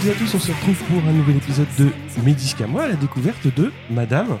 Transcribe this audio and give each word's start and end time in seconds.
toutes 0.00 0.08
et 0.08 0.12
à 0.12 0.14
tous, 0.14 0.34
on 0.34 0.38
se 0.38 0.52
retrouve 0.52 0.82
pour 0.84 1.08
un 1.08 1.12
nouvel 1.12 1.36
épisode 1.36 1.66
de 1.78 1.90
Médisque 2.24 2.60
à 2.62 2.66
moi, 2.66 2.88
la 2.88 2.94
découverte 2.94 3.46
de 3.54 3.70
Madame 3.90 4.38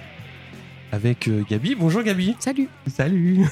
avec 0.90 1.28
euh, 1.28 1.42
Gabi. 1.48 1.74
Bonjour 1.74 2.02
Gabi. 2.02 2.34
Salut. 2.38 2.68
Salut. 2.86 3.46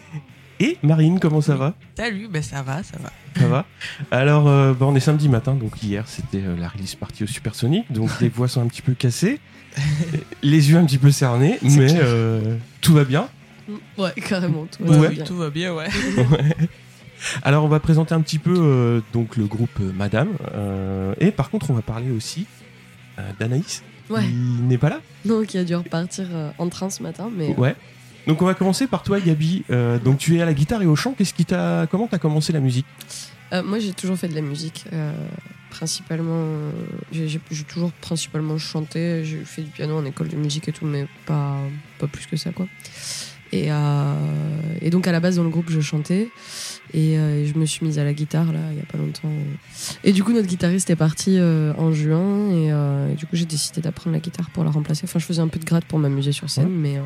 Et 0.60 0.78
Marine, 0.82 1.20
comment 1.20 1.40
ça 1.40 1.56
va? 1.56 1.74
Salut, 1.96 2.28
ben 2.28 2.42
ça 2.42 2.62
va, 2.62 2.82
ça 2.82 2.96
va. 2.98 3.12
Ça 3.38 3.46
va? 3.46 3.66
Alors, 4.10 4.48
euh, 4.48 4.72
bah, 4.72 4.86
on 4.86 4.94
est 4.94 5.00
samedi 5.00 5.28
matin, 5.28 5.54
donc 5.54 5.82
hier 5.82 6.04
c'était 6.06 6.42
euh, 6.42 6.56
la 6.56 6.68
release 6.68 6.94
partie 6.94 7.24
au 7.24 7.26
Supersonic, 7.26 7.90
donc 7.92 8.08
les 8.20 8.28
voix 8.28 8.48
sont 8.48 8.62
un 8.62 8.66
petit 8.66 8.82
peu 8.82 8.94
cassées, 8.94 9.38
les 10.42 10.70
yeux 10.70 10.78
un 10.78 10.84
petit 10.86 10.98
peu 10.98 11.10
cernés, 11.10 11.58
mais 11.62 11.92
euh, 11.94 12.56
tout 12.80 12.94
va 12.94 13.04
bien. 13.04 13.28
Ouais, 13.98 14.12
carrément. 14.28 14.66
Tout 14.66 14.84
Ouais. 14.84 15.08
oui, 15.08 15.20
tout 15.24 15.36
va 15.36 15.50
bien, 15.50 15.74
ouais. 15.74 15.88
Alors, 17.42 17.64
on 17.64 17.68
va 17.68 17.80
présenter 17.80 18.14
un 18.14 18.20
petit 18.20 18.38
peu 18.38 18.54
euh, 18.56 19.00
donc 19.12 19.36
le 19.36 19.46
groupe 19.46 19.70
euh, 19.80 19.92
Madame, 19.92 20.28
euh, 20.54 21.14
et 21.18 21.30
par 21.30 21.50
contre, 21.50 21.70
on 21.70 21.74
va 21.74 21.82
parler 21.82 22.10
aussi 22.10 22.46
euh, 23.18 23.30
d'Anaïs, 23.38 23.82
Ouais. 24.08 24.22
qui 24.22 24.32
n'est 24.34 24.78
pas 24.78 24.88
là. 24.90 25.00
Non, 25.24 25.44
qui 25.44 25.56
a 25.58 25.64
dû 25.64 25.74
repartir 25.74 26.26
en 26.58 26.68
train 26.68 26.90
ce 26.90 27.02
matin, 27.02 27.30
mais 27.34 27.54
Ouais. 27.56 27.76
Donc 28.26 28.42
on 28.42 28.44
va 28.44 28.54
commencer 28.54 28.86
par 28.86 29.02
toi 29.02 29.18
Gabi. 29.20 29.64
Donc 30.04 30.18
tu 30.18 30.36
es 30.36 30.42
à 30.42 30.44
la 30.44 30.52
guitare 30.52 30.82
et 30.82 30.86
au 30.86 30.96
chant. 30.96 31.14
Qu'est-ce 31.16 31.32
qui 31.32 31.44
t'a 31.44 31.86
comment 31.90 32.06
t'as 32.06 32.18
commencé 32.18 32.52
la 32.52 32.60
musique? 32.60 32.86
Moi 33.64 33.78
j'ai 33.78 33.92
toujours 33.92 34.16
fait 34.16 34.28
de 34.28 34.34
la 34.34 34.40
musique. 34.42 34.84
principalement, 35.70 36.44
j'ai 37.12 37.38
toujours 37.68 37.92
principalement 38.00 38.58
chanté. 38.58 39.24
J'ai 39.24 39.44
fait 39.44 39.62
du 39.62 39.70
piano 39.70 39.96
en 39.96 40.04
école 40.04 40.28
de 40.28 40.36
musique 40.36 40.68
et 40.68 40.72
tout, 40.72 40.84
mais 40.86 41.06
pas, 41.26 41.56
pas 41.98 42.06
plus 42.08 42.26
que 42.26 42.36
ça, 42.36 42.50
quoi. 42.50 42.66
Et, 43.52 43.68
et 44.82 44.90
donc 44.90 45.06
à 45.08 45.12
la 45.12 45.20
base 45.20 45.36
dans 45.36 45.42
le 45.44 45.48
groupe 45.50 45.70
je 45.70 45.80
chantais 45.80 46.28
et, 46.94 47.18
euh, 47.18 47.42
et 47.42 47.46
je 47.46 47.56
me 47.58 47.66
suis 47.66 47.84
mise 47.86 47.98
à 47.98 48.04
la 48.04 48.12
guitare 48.12 48.52
là 48.52 48.60
il 48.72 48.78
y 48.78 48.80
a 48.80 48.84
pas 48.84 48.98
longtemps. 48.98 49.28
Et 50.04 50.12
du 50.12 50.22
coup 50.24 50.32
notre 50.32 50.48
guitariste 50.48 50.90
est 50.90 50.96
parti 50.96 51.36
euh, 51.38 51.72
en 51.78 51.92
juin 51.92 52.50
et, 52.50 52.72
euh, 52.72 53.12
et 53.12 53.14
du 53.14 53.26
coup 53.26 53.36
j'ai 53.36 53.44
décidé 53.46 53.80
d'apprendre 53.80 54.14
la 54.14 54.20
guitare 54.20 54.50
pour 54.50 54.64
la 54.64 54.70
remplacer. 54.70 55.02
Enfin 55.04 55.18
je 55.18 55.24
faisais 55.26 55.42
un 55.42 55.48
peu 55.48 55.58
de 55.58 55.64
gratte 55.64 55.84
pour 55.84 55.98
m'amuser 55.98 56.32
sur 56.32 56.48
scène, 56.50 56.66
Ouais. 56.66 56.70
mais 56.72 56.96
euh, 56.98 57.02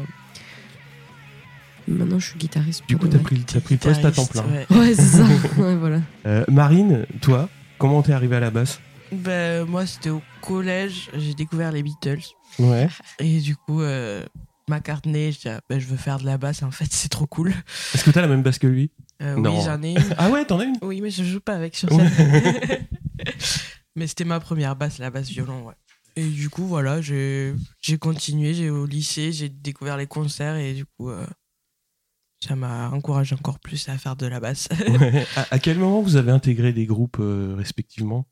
maintenant 1.88 2.18
je 2.18 2.28
suis 2.28 2.38
guitariste. 2.38 2.82
Du 2.88 2.96
coup 2.96 3.08
t'as 3.08 3.18
pris 3.18 3.40
t'as 3.40 3.60
pris 3.60 3.74
le 3.74 3.80
poste 3.80 4.04
à 4.04 4.10
temps 4.12 4.26
plein. 4.26 4.44
Ouais. 4.44 4.66
Ouais, 4.76 4.94
c'est 4.94 5.02
ça. 5.02 5.24
Ouais, 5.58 5.76
voilà. 5.76 6.00
Euh, 6.26 6.44
Marine, 6.50 7.06
toi, 7.20 7.48
comment 7.78 8.02
t'es 8.02 8.12
arrivée 8.12 8.36
à 8.36 8.40
la 8.40 8.50
basse? 8.50 8.80
Ben, 9.12 9.64
moi, 9.66 9.86
c'était 9.86 10.10
au 10.10 10.22
collège, 10.40 11.08
j'ai 11.14 11.34
découvert 11.34 11.70
les 11.70 11.82
Beatles. 11.84 12.22
Ouais. 12.58 12.88
Et 13.20 13.38
du 13.40 13.54
coup, 13.54 13.80
euh, 13.82 14.24
McCartney, 14.68 15.30
je 15.30 15.38
dis, 15.40 15.48
ah, 15.48 15.60
ben, 15.68 15.78
je 15.78 15.86
veux 15.86 15.96
faire 15.96 16.18
de 16.18 16.24
la 16.24 16.36
basse, 16.38 16.62
en 16.64 16.70
fait, 16.72 16.86
c'est 16.90 17.10
trop 17.10 17.26
cool. 17.26 17.52
Est-ce 17.94 18.02
que 18.02 18.10
t'as 18.10 18.22
la 18.22 18.26
même 18.26 18.42
basse 18.42 18.58
que 18.58 18.66
lui? 18.66 18.90
Euh, 19.22 19.36
oui, 19.36 19.50
j'en 19.64 19.82
ai 19.82 19.92
une. 19.92 20.14
Ah 20.18 20.30
ouais, 20.30 20.44
t'en 20.44 20.58
as 20.58 20.64
une 20.64 20.76
Oui, 20.82 21.00
mais 21.00 21.10
je 21.10 21.22
joue 21.24 21.40
pas 21.40 21.54
avec 21.54 21.76
sur 21.76 21.88
scène. 21.90 22.10
mais 23.96 24.06
c'était 24.06 24.24
ma 24.24 24.40
première 24.40 24.76
basse, 24.76 24.98
la 24.98 25.10
basse 25.10 25.28
violon, 25.28 25.66
ouais. 25.66 25.74
Et 26.16 26.24
du 26.28 26.48
coup, 26.50 26.66
voilà, 26.66 27.00
j'ai 27.00 27.54
continué, 28.00 28.54
j'ai 28.54 28.70
au 28.70 28.86
lycée, 28.86 29.32
j'ai 29.32 29.48
découvert 29.48 29.96
les 29.96 30.06
concerts 30.06 30.56
et 30.56 30.72
du 30.74 30.84
coup, 30.84 31.10
euh, 31.10 31.26
ça 32.44 32.54
m'a 32.54 32.90
encouragé 32.90 33.34
encore 33.34 33.58
plus 33.58 33.88
à 33.88 33.98
faire 33.98 34.14
de 34.14 34.26
la 34.26 34.38
basse. 34.38 34.68
Ouais. 35.00 35.26
À, 35.36 35.46
à 35.54 35.58
quel 35.58 35.78
moment 35.78 36.02
vous 36.02 36.16
avez 36.16 36.30
intégré 36.30 36.72
des 36.72 36.86
groupes 36.86 37.16
euh, 37.18 37.54
respectivement 37.56 38.26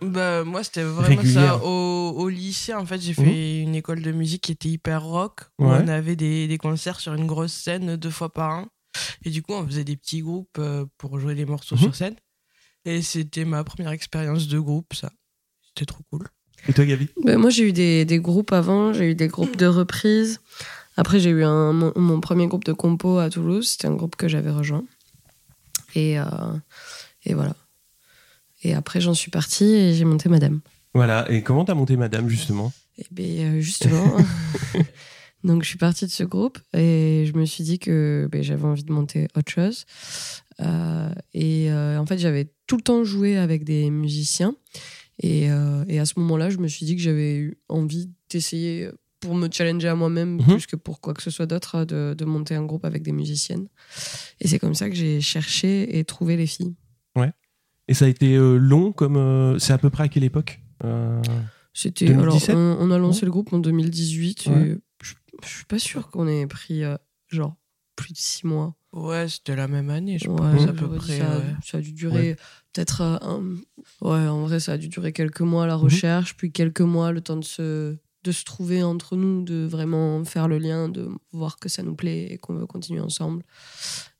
Bah, 0.00 0.44
moi, 0.44 0.64
c'était 0.64 0.82
vraiment 0.82 1.08
Régulière. 1.20 1.56
ça. 1.58 1.64
Au, 1.64 2.12
au 2.16 2.28
lycée, 2.30 2.72
en 2.72 2.86
fait, 2.86 3.00
j'ai 3.00 3.12
fait 3.14 3.60
une 3.60 3.74
école 3.74 4.00
de 4.00 4.12
musique 4.12 4.42
qui 4.44 4.52
était 4.52 4.68
hyper 4.70 5.02
rock, 5.02 5.40
où 5.58 5.66
Ouais. 5.66 5.78
on 5.82 5.88
avait 5.88 6.16
des, 6.16 6.48
des 6.48 6.58
concerts 6.58 7.00
sur 7.00 7.12
une 7.12 7.26
grosse 7.26 7.52
scène 7.52 7.96
deux 7.96 8.10
fois 8.10 8.32
par 8.32 8.50
an. 8.60 8.66
Et 9.24 9.30
du 9.30 9.42
coup, 9.42 9.52
on 9.52 9.66
faisait 9.66 9.84
des 9.84 9.96
petits 9.96 10.20
groupes 10.22 10.58
euh, 10.58 10.86
pour 10.98 11.18
jouer 11.18 11.34
les 11.34 11.44
morceaux 11.44 11.74
Mhm. 11.76 11.82
sur 11.82 11.94
scène. 11.94 12.16
Et 12.84 13.02
c'était 13.02 13.44
ma 13.44 13.62
première 13.64 13.90
expérience 13.92 14.48
de 14.48 14.58
groupe, 14.58 14.94
ça. 14.94 15.10
C'était 15.68 15.84
trop 15.86 16.02
cool. 16.10 16.26
Et 16.68 16.72
toi 16.72 16.84
Gabi? 16.86 17.08
Ben, 17.24 17.38
moi, 17.38 17.50
j'ai 17.50 17.68
eu 17.68 17.72
des, 17.72 18.04
des 18.04 18.18
groupes 18.18 18.52
avant, 18.52 18.92
j'ai 18.92 19.10
eu 19.10 19.14
des 19.14 19.28
groupes 19.28 19.56
de 19.56 19.66
reprises. 19.66 20.40
Après, 20.96 21.20
j'ai 21.20 21.30
eu 21.30 21.44
un, 21.44 21.72
mon, 21.72 21.92
mon 21.96 22.20
premier 22.20 22.46
groupe 22.46 22.64
de 22.64 22.72
compo 22.72 23.18
à 23.18 23.30
Toulouse. 23.30 23.68
C'était 23.70 23.88
un 23.88 23.94
groupe 23.94 24.16
que 24.16 24.28
j'avais 24.28 24.50
rejoint. 24.50 24.84
Et, 25.94 26.18
euh, 26.18 26.24
et 27.24 27.34
voilà. 27.34 27.54
Et 28.62 28.74
après, 28.74 29.00
j'en 29.00 29.14
suis 29.14 29.30
partie 29.30 29.64
et 29.64 29.94
j'ai 29.94 30.04
monté 30.04 30.28
Madame. 30.28 30.60
Voilà. 30.94 31.30
Et 31.30 31.42
comment 31.42 31.64
t'as 31.64 31.74
monté 31.74 31.96
Madame 31.96 32.28
justement? 32.28 32.72
Et 32.98 33.06
bien, 33.10 33.54
euh, 33.54 33.60
justement. 33.60 34.16
Donc, 35.44 35.62
je 35.62 35.68
suis 35.68 35.78
partie 35.78 36.04
de 36.06 36.10
ce 36.10 36.22
groupe 36.24 36.58
et 36.74 37.24
je 37.26 37.38
me 37.38 37.44
suis 37.46 37.64
dit 37.64 37.78
que 37.78 38.28
ben, 38.30 38.42
j'avais 38.42 38.64
envie 38.66 38.84
de 38.84 38.92
monter 38.92 39.26
autre 39.36 39.50
chose. 39.50 39.84
Euh, 40.60 41.08
et 41.32 41.70
euh, 41.72 41.98
en 41.98 42.04
fait, 42.06 42.18
j'avais 42.18 42.52
tout 42.66 42.76
le 42.76 42.82
temps 42.82 43.04
joué 43.04 43.36
avec 43.38 43.64
des 43.64 43.88
musiciens. 43.90 44.54
Et, 45.22 45.50
euh, 45.50 45.84
et 45.88 45.98
à 45.98 46.04
ce 46.06 46.18
moment-là, 46.18 46.50
je 46.50 46.58
me 46.58 46.68
suis 46.68 46.84
dit 46.86 46.96
que 46.96 47.02
j'avais 47.02 47.36
eu 47.36 47.58
envie 47.68 48.10
d'essayer, 48.30 48.90
pour 49.20 49.34
me 49.34 49.48
challenger 49.50 49.88
à 49.88 49.94
moi-même, 49.94 50.36
Mhm. 50.36 50.44
plus 50.44 50.66
que 50.66 50.76
pour 50.76 51.00
quoi 51.00 51.12
que 51.14 51.22
ce 51.22 51.30
soit 51.30 51.46
d'autre, 51.46 51.84
de, 51.84 52.14
de 52.16 52.24
monter 52.24 52.54
un 52.54 52.64
groupe 52.64 52.84
avec 52.84 53.02
des 53.02 53.12
musiciennes. 53.12 53.68
Et 54.40 54.48
c'est 54.48 54.58
comme 54.58 54.74
ça 54.74 54.88
que 54.88 54.94
j'ai 54.96 55.20
cherché 55.20 55.98
et 55.98 56.04
trouvé 56.04 56.36
les 56.36 56.46
filles. 56.46 56.74
Et 57.88 57.94
ça 57.94 58.04
a 58.04 58.08
été 58.08 58.36
long 58.36 58.92
comme 58.92 59.56
c'est 59.58 59.72
à 59.72 59.78
peu 59.78 59.90
près 59.90 60.04
à 60.04 60.08
quelle 60.08 60.22
époque 60.22 60.60
C'était 61.74 62.06
alors 62.10 62.34
2017? 62.38 62.54
on, 62.54 62.76
on 62.80 62.90
a 62.92 62.98
lancé 62.98 63.24
le 63.24 63.32
groupe 63.32 63.52
en 63.52 63.58
2018. 63.58 64.46
et 64.46 64.50
Ouais. 64.50 64.64
je, 64.68 64.74
je 65.44 65.54
suis 65.56 65.64
pas 65.64 65.78
sûre 65.78 66.08
qu'on 66.08 66.26
ait 66.28 66.46
pris 66.46 66.84
euh, 66.84 66.96
genre 67.28 67.56
plus 67.96 68.12
de 68.12 68.18
six 68.18 68.46
mois. 68.46 68.74
Ouais, 68.92 69.28
c'était 69.28 69.54
la 69.56 69.68
même 69.68 69.88
année, 69.90 70.18
je 70.18 70.28
Ouais, 70.28 70.36
pense, 70.36 70.66
à 70.66 70.72
peu 70.72 70.88
près. 70.88 71.18
Ça, 71.18 71.32
a- 71.34 71.38
ouais. 71.38 71.54
ça 71.64 71.78
a 71.78 71.80
dû 71.80 71.92
durer 71.92 72.36
peut-être 72.72 73.00
euh, 73.02 73.16
un... 73.22 73.54
ouais 74.00 74.26
en 74.26 74.42
vrai 74.46 74.58
ça 74.60 74.72
a 74.72 74.78
dû 74.78 74.88
durer 74.88 75.12
quelques 75.12 75.42
mois 75.42 75.66
la 75.66 75.76
Mhm. 75.76 75.82
recherche 75.84 76.36
puis 76.36 76.50
quelques 76.50 76.80
mois 76.80 77.12
le 77.12 77.20
temps 77.20 77.36
de 77.36 77.44
se 77.44 77.96
de 78.22 78.32
se 78.32 78.44
trouver 78.44 78.82
entre 78.82 79.16
nous 79.16 79.42
de 79.44 79.64
vraiment 79.64 80.22
faire 80.24 80.46
le 80.48 80.58
lien 80.58 80.88
de 80.88 81.08
voir 81.32 81.58
que 81.58 81.68
ça 81.68 81.82
nous 81.82 81.94
plaît 81.94 82.32
et 82.32 82.38
qu'on 82.38 82.54
veut 82.54 82.66
continuer 82.66 83.00
ensemble 83.00 83.42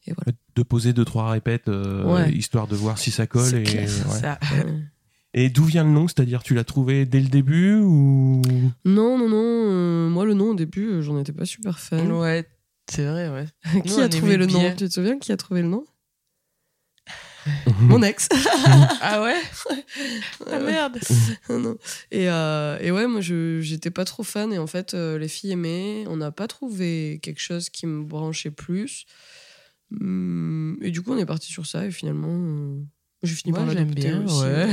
et 0.07 0.13
voilà 0.13 0.33
de 0.57 0.63
poser 0.63 0.93
deux 0.93 1.05
trois 1.05 1.31
répètes 1.31 1.69
euh, 1.69 2.05
Ouais. 2.05 2.33
histoire 2.33 2.67
de 2.67 2.77
voir 2.77 2.97
si 2.99 3.11
ça 3.11 3.27
colle 3.27 3.45
C'est 3.51 3.61
et, 3.61 3.65
clair, 3.65 3.89
ouais. 4.09 4.21
Ça. 4.21 4.39
Et 5.35 5.49
d'où 5.49 5.65
vient 5.65 5.85
le 5.85 5.91
nom? 5.91 6.09
C'est-à-dire 6.09 6.43
tu 6.43 6.55
l'as 6.55 6.65
trouvé 6.65 7.07
dès 7.07 7.21
le 7.21 7.29
début 7.29 7.77
ou? 7.77 8.43
Non 8.85 9.17
non 9.19 9.29
non 9.29 9.37
euh, 9.45 10.09
moi 10.09 10.25
le 10.25 10.35
nom 10.35 10.51
au 10.51 10.55
début 10.55 10.89
euh, 10.89 11.03
j'en 11.03 11.19
étais 11.21 11.33
pas 11.33 11.45
super 11.47 11.79
fan 11.79 12.11
Ouais, 12.13 12.47
c'est 12.91 13.05
vrai, 13.07 13.29
ouais. 13.29 13.47
qui 13.85 13.89
Nous, 13.93 14.01
a 14.01 14.09
trouvé 14.09 14.35
aimait 14.35 14.47
le 14.47 14.53
nom? 14.53 14.59
bien. 14.59 14.75
tu 14.75 14.89
te 14.89 14.93
souviens 14.93 15.19
qui 15.19 15.31
a 15.33 15.37
trouvé 15.37 15.63
le 15.63 15.69
nom? 15.69 15.85
Mon 17.81 18.03
ex 18.03 18.29
Ah 19.01 19.23
ouais? 19.23 19.41
Ah 20.51 20.59
merde 20.59 20.99
non. 21.49 21.77
Et, 22.11 22.29
euh, 22.29 22.79
et 22.81 22.91
ouais, 22.91 23.07
moi, 23.07 23.21
je 23.23 23.61
j'étais 23.63 23.91
pas 23.91 24.05
trop 24.05 24.23
fan. 24.23 24.53
Et 24.53 24.59
en 24.59 24.67
fait, 24.67 24.93
euh, 24.95 25.19
les 25.19 25.27
filles 25.29 25.53
aimaient. 25.53 26.05
On 26.09 26.17
n'a 26.19 26.31
pas 26.33 26.47
trouvé 26.49 27.19
quelque 27.23 27.41
chose 27.41 27.71
qui 27.71 27.87
me 27.87 28.05
branchait 28.05 28.51
plus. 28.51 29.07
Hum, 30.01 30.77
Et 30.83 30.91
du 30.91 31.01
coup, 31.03 31.13
on 31.13 31.19
est 31.19 31.25
parti 31.27 31.51
sur 31.51 31.65
ça. 31.67 31.87
Et 31.87 31.91
finalement, 31.91 32.29
euh, 32.31 32.81
j'ai 33.23 33.35
fini 33.35 33.53
Moi, 33.53 33.61
par 33.65 33.71
j'aime 33.71 33.89
l'adopter 33.89 34.09
bien, 34.09 34.25
aussi. 34.25 34.43
ouais. 34.43 34.67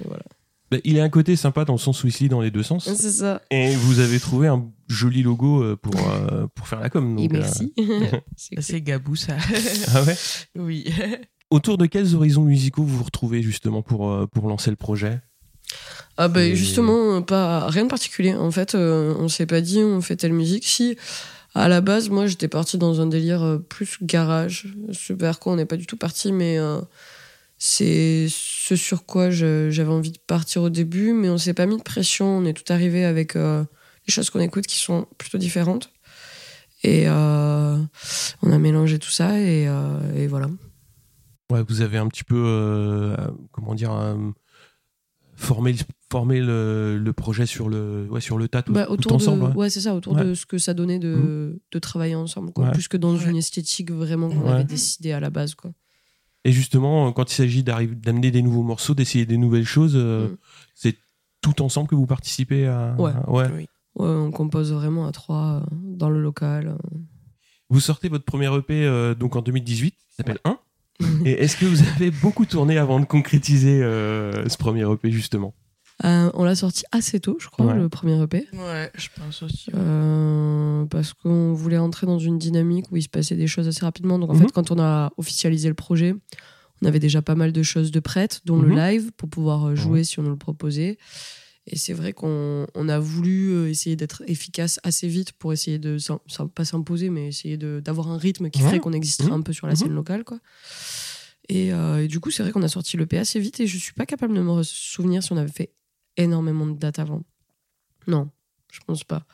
Voilà. 0.04 0.22
Bah, 0.70 0.78
il 0.84 0.98
a 0.98 1.04
un 1.04 1.08
côté 1.08 1.36
sympa 1.36 1.64
dans 1.64 1.74
le 1.74 1.78
sens 1.78 2.02
où 2.02 2.08
il 2.08 2.12
se 2.12 2.20
lit 2.24 2.28
dans 2.28 2.40
les 2.40 2.50
deux 2.50 2.64
sens 2.64 2.90
C'est 2.92 3.10
ça. 3.10 3.40
et 3.52 3.74
vous 3.76 4.00
avez 4.00 4.18
trouvé 4.18 4.48
un 4.48 4.68
joli 4.88 5.22
logo 5.22 5.62
euh, 5.62 5.76
pour 5.76 5.94
euh, 5.96 6.46
pour 6.56 6.66
faire 6.66 6.80
la 6.80 6.90
com 6.90 7.16
et 7.18 7.28
donc, 7.28 7.36
euh, 7.36 7.40
merci. 7.40 7.72
C'est 8.36 8.54
cool. 8.56 8.62
C'est 8.64 8.80
Gabou, 8.80 9.14
ça. 9.14 9.36
ah 9.94 10.02
ouais? 10.02 10.16
Oui. 10.56 10.84
autour 11.50 11.78
de 11.78 11.86
quels 11.86 12.16
horizons 12.16 12.42
musicaux 12.42 12.82
vous 12.82 12.96
vous 12.98 13.04
retrouvez 13.04 13.42
justement 13.42 13.82
pour 13.82 14.10
euh, 14.10 14.26
pour 14.26 14.48
lancer 14.48 14.70
le 14.70 14.76
projet? 14.76 15.20
Ah 16.16 16.26
bah 16.28 16.42
Et- 16.44 16.56
justement, 16.56 17.22
pas 17.22 17.68
rien 17.68 17.84
de 17.84 17.88
particulier. 17.90 18.34
En 18.34 18.50
fait, 18.50 18.74
euh, 18.74 19.14
on 19.18 19.28
s'est 19.28 19.46
pas 19.46 19.60
dit 19.60 19.78
on 19.84 20.00
fait 20.00 20.16
telle 20.16 20.32
musique. 20.32 20.66
Si 20.66 20.96
à 21.54 21.68
la 21.68 21.80
base, 21.80 22.08
moi, 22.10 22.26
j'étais 22.26 22.48
partie 22.48 22.76
dans 22.76 23.00
un 23.00 23.06
délire 23.06 23.42
euh, 23.42 23.58
plus 23.58 23.98
garage. 24.02 24.66
Vers 25.10 25.38
quoi 25.38 25.52
on 25.52 25.56
n'est 25.56 25.64
pas 25.64 25.76
du 25.76 25.86
tout 25.86 25.96
parti, 25.96 26.32
mais 26.32 26.58
euh, 26.58 26.80
c'est 27.58 28.26
ce 28.30 28.76
sur 28.76 29.06
quoi 29.06 29.30
j'avais 29.30 29.84
envie 29.90 30.12
de 30.12 30.18
partir 30.26 30.62
au 30.62 30.70
début, 30.70 31.12
mais 31.12 31.28
on 31.30 31.38
s'est 31.38 31.54
pas 31.54 31.66
mis 31.66 31.76
de 31.76 31.82
pression. 31.82 32.26
On 32.38 32.44
est 32.44 32.52
tout 32.52 32.70
arrivé 32.72 33.04
avec 33.04 33.34
euh, 33.36 33.64
les 34.06 34.12
choses 34.12 34.30
qu'on 34.30 34.40
écoute 34.40 34.66
qui 34.66 34.76
sont 34.78 35.06
plutôt 35.18 35.38
différentes. 35.38 35.90
Et 36.82 37.04
euh, 37.08 37.78
on 38.42 38.52
a 38.52 38.58
mélangé 38.58 38.98
tout 38.98 39.10
ça 39.10 39.40
et, 39.40 39.66
euh, 39.66 39.98
et 40.14 40.26
voilà. 40.26 40.48
ouais 41.50 41.62
vous 41.66 41.80
avez 41.80 41.96
un 41.98 42.06
petit 42.08 42.22
peu 42.24 42.36
euh, 42.46 43.16
comment 43.50 43.74
dire 43.74 43.90
formé 45.34 45.74
formé 46.10 46.40
le, 46.40 46.98
le 46.98 47.12
projet 47.12 47.46
sur 47.46 47.68
le 47.68 48.06
ouais 48.10 48.20
sur 48.20 48.38
le 48.38 48.46
tas 48.48 48.62
tout, 48.62 48.72
Bah, 48.72 48.84
tout 48.86 48.92
autour 48.92 49.12
ensemble 49.14 49.40
de, 49.42 49.46
ouais. 49.48 49.54
ouais, 49.56 49.70
c'est 49.70 49.80
ça, 49.80 49.94
autour 49.94 50.14
Ouais. 50.14 50.24
de 50.24 50.34
ce 50.34 50.46
que 50.46 50.56
ça 50.58 50.72
donnait 50.74 50.98
de, 51.00 51.60
de 51.72 51.78
travailler 51.78 52.14
ensemble, 52.14 52.52
quoi. 52.52 52.66
Ouais. 52.66 52.72
plus 52.72 52.86
que 52.88 52.96
dans 52.96 53.14
Ouais. 53.16 53.24
une 53.30 53.36
esthétique 53.36 53.90
vraiment 53.90 54.28
qu'on 54.28 54.42
Ouais. 54.42 54.52
avait 54.52 54.64
décidé 54.64 55.12
à 55.12 55.18
la 55.20 55.30
base. 55.30 55.54
Quoi. 55.56 55.72
Et 56.46 56.52
justement, 56.52 57.10
quand 57.12 57.30
il 57.30 57.34
s'agit 57.34 57.62
d'arriver- 57.64 57.94
d'amener 57.96 58.30
des 58.30 58.40
nouveaux 58.42 58.62
morceaux, 58.62 58.94
d'essayer 58.94 59.26
des 59.26 59.36
nouvelles 59.36 59.64
choses, 59.64 59.94
euh, 59.96 60.28
Mm. 60.28 60.36
c'est 60.74 60.96
tout 61.40 61.60
ensemble 61.62 61.88
que 61.88 61.94
vous 61.96 62.06
participez 62.06 62.66
à. 62.66 62.94
Ouais. 62.98 63.12
ouais. 63.26 63.46
Oui. 63.54 63.62
Ouais, 63.98 64.08
on 64.08 64.30
compose 64.30 64.72
vraiment 64.72 65.06
à 65.06 65.12
trois 65.12 65.62
euh, 65.62 65.66
dans 65.72 66.10
le 66.10 66.20
local. 66.22 66.68
euh. 66.68 66.98
Vous 67.68 67.80
sortez 67.80 68.08
votre 68.08 68.24
premier 68.24 68.46
EP 68.56 68.84
euh, 68.84 69.14
donc 69.14 69.34
en 69.36 69.42
2018, 69.42 69.90
qui 69.92 70.14
s'appelle 70.14 70.38
1. 70.44 70.58
Et 71.26 71.32
est-ce 71.42 71.56
que 71.56 71.66
vous 71.66 71.80
avez 71.96 72.10
beaucoup 72.10 72.46
tourné 72.46 72.78
avant 72.78 73.00
de 73.00 73.04
concrétiser 73.06 73.82
euh, 73.82 74.48
ce 74.48 74.56
premier 74.56 74.90
EP 74.90 75.10
justement? 75.10 75.52
Euh, 76.04 76.30
on 76.34 76.44
l'a 76.44 76.54
sorti 76.54 76.84
assez 76.92 77.20
tôt, 77.20 77.38
je 77.40 77.48
crois, 77.48 77.66
Ouais. 77.66 77.74
le 77.74 77.88
premier 77.88 78.20
EP. 78.22 78.46
Ouais, 78.52 78.90
je 78.96 79.08
pense 79.18 79.42
aussi. 79.42 79.70
Euh, 79.74 80.84
parce 80.86 81.14
qu'on 81.14 81.54
voulait 81.54 81.78
entrer 81.78 82.06
dans 82.06 82.18
une 82.18 82.38
dynamique 82.38 82.92
où 82.92 82.96
il 82.96 83.02
se 83.02 83.08
passait 83.08 83.36
des 83.36 83.46
choses 83.46 83.66
assez 83.66 83.80
rapidement. 83.84 84.18
Donc 84.18 84.30
en 84.30 84.34
Mhm. 84.34 84.40
fait, 84.42 84.52
quand 84.52 84.70
on 84.70 84.78
a 84.78 85.10
officialisé 85.16 85.68
le 85.68 85.74
projet, 85.74 86.14
on 86.82 86.86
avait 86.86 86.98
déjà 86.98 87.22
pas 87.22 87.34
mal 87.34 87.50
de 87.52 87.62
choses 87.62 87.90
de 87.92 88.00
prêtes, 88.00 88.42
dont 88.44 88.60
le 88.60 88.68
Mhm. 88.68 88.76
live, 88.76 89.10
pour 89.16 89.30
pouvoir 89.30 89.68
euh, 89.68 89.74
jouer 89.74 90.04
si 90.04 90.18
on 90.18 90.22
nous 90.22 90.30
le 90.30 90.36
proposait. 90.36 90.98
Et 91.66 91.76
c'est 91.76 91.94
vrai 91.94 92.12
qu'on 92.12 92.66
on 92.74 92.88
a 92.88 92.98
voulu 93.00 93.68
essayer 93.68 93.96
d'être 93.96 94.22
efficace 94.28 94.78
assez 94.84 95.08
vite 95.08 95.32
pour 95.32 95.52
essayer 95.52 95.78
de, 95.78 95.96
s'im- 95.98 96.20
pas 96.54 96.64
s'imposer, 96.66 97.08
mais 97.10 97.28
essayer 97.28 97.56
d'avoir 97.56 98.08
un 98.08 98.18
rythme 98.18 98.50
qui 98.50 98.60
Ouais. 98.60 98.68
ferait 98.68 98.78
qu'on 98.80 98.92
existerait 98.92 99.30
Mhm. 99.30 99.34
un 99.38 99.40
peu 99.40 99.52
sur 99.54 99.66
la 99.66 99.72
Mhm. 99.72 99.76
scène 99.78 99.94
locale. 99.94 100.22
Quoi. 100.24 100.38
Et, 101.48 101.72
euh, 101.72 102.04
et 102.04 102.08
du 102.08 102.20
coup, 102.20 102.30
c'est 102.30 102.42
vrai 102.42 102.52
qu'on 102.52 102.62
a 102.62 102.68
sorti 102.68 102.96
le 102.96 103.06
P 103.06 103.18
assez 103.18 103.40
vite 103.40 103.58
et 103.60 103.66
je 103.66 103.78
suis 103.78 103.94
pas 103.94 104.04
capable 104.06 104.34
de 104.34 104.42
me 104.42 104.62
souvenir 104.62 105.22
si 105.22 105.32
on 105.32 105.36
avait 105.36 105.50
fait 105.50 105.70
énormément 106.16 106.66
de 106.66 106.78
dates 106.78 106.98
avant. 106.98 107.22
Non, 108.06 108.30
je 108.72 108.80
pense 108.86 109.04
pas. 109.04 109.24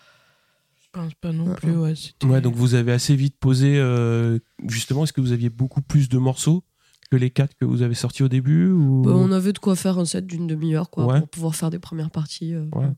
Je 0.83 0.89
pense 1.01 1.15
pas 1.15 1.33
non 1.33 1.55
plus, 1.55 1.75
ouais. 1.77 1.95
donc 2.43 2.55
vous 2.55 2.75
avez 2.75 2.93
assez 2.93 3.17
vite 3.17 3.37
posé. 3.41 3.79
euh, 3.79 4.39
justement, 4.69 5.05
est-ce 5.05 5.13
que 5.15 5.21
vous 5.23 5.33
aviez 5.33 5.49
beaucoup 5.49 5.81
plus 5.81 6.09
de 6.11 6.19
morceaux 6.19 6.65
que 7.11 7.17
les 7.17 7.31
quatre 7.31 7.55
que 7.57 7.65
vous 7.67 7.83
avez 7.83 7.95
sortis 7.95 8.23
au 8.23 8.29
début 8.29 8.71
ou... 8.71 9.03
Bah, 9.03 9.13
on 9.15 9.33
avait 9.33 9.53
de 9.53 9.59
quoi 9.59 9.77
faire 9.77 9.99
un 9.99 10.05
set 10.07 10.27
d'une 10.27 10.47
demi-heure 10.47 10.89
quoi, 10.91 11.05
Ouais. 11.07 11.19
pour 11.21 11.29
pouvoir 11.29 11.55
faire 11.55 11.69
des 11.71 11.79
premières 11.79 12.11
parties. 12.11 12.55
euh, 12.55 12.65
Ouais. 12.75 12.89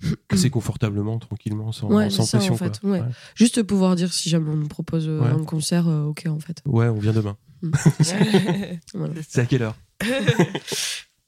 assez 0.30 0.48
confortablement, 0.50 1.18
tranquillement, 1.18 1.72
sans, 1.72 1.88
Ouais, 1.92 2.08
sans 2.10 2.24
ça, 2.24 2.38
pression. 2.38 2.54
en 2.54 2.56
fait, 2.56 2.78
quoi. 2.80 2.90
ouais. 2.90 3.02
Juste 3.34 3.62
pouvoir 3.64 3.94
dire 3.96 4.12
si 4.12 4.28
jamais 4.28 4.50
on 4.50 4.56
nous 4.56 4.68
propose 4.68 5.06
euh, 5.08 5.20
Ouais. 5.20 5.28
un 5.28 5.44
concert, 5.44 5.88
euh, 5.88 6.04
ok 6.04 6.24
en 6.28 6.38
fait. 6.40 6.60
Ouais, 6.66 6.88
on 6.88 6.98
vient 6.98 7.12
demain. 7.12 7.36
Voilà. 8.94 9.14
C'est 9.28 9.40
à 9.40 9.46
quelle 9.46 9.62
heure? 9.62 9.76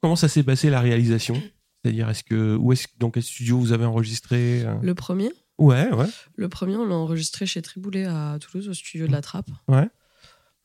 Comment 0.02 0.16
ça 0.16 0.28
s'est 0.28 0.42
passé 0.42 0.70
la 0.70 0.80
réalisation? 0.80 1.40
C'est-à-dire, 1.86 2.08
est-ce 2.10 2.24
que 2.24 2.56
où 2.56 2.72
est-ce 2.72 2.88
dans 2.98 3.10
quel 3.12 3.22
studio 3.22 3.58
vous 3.58 3.70
avez 3.72 3.84
enregistré 3.84 4.64
euh 4.64 4.74
Le 4.82 4.94
premier, 4.96 5.30
Ouais, 5.58 5.88
ouais. 5.94 6.06
le 6.34 6.48
premier, 6.48 6.74
on 6.76 6.84
l'a 6.84 6.96
enregistré 6.96 7.46
chez 7.46 7.62
Triboulet 7.62 8.04
à 8.06 8.38
Toulouse, 8.40 8.68
au 8.68 8.74
studio 8.74 9.06
de 9.06 9.12
la 9.12 9.22
Trappe. 9.22 9.48
Ouais. 9.68 9.88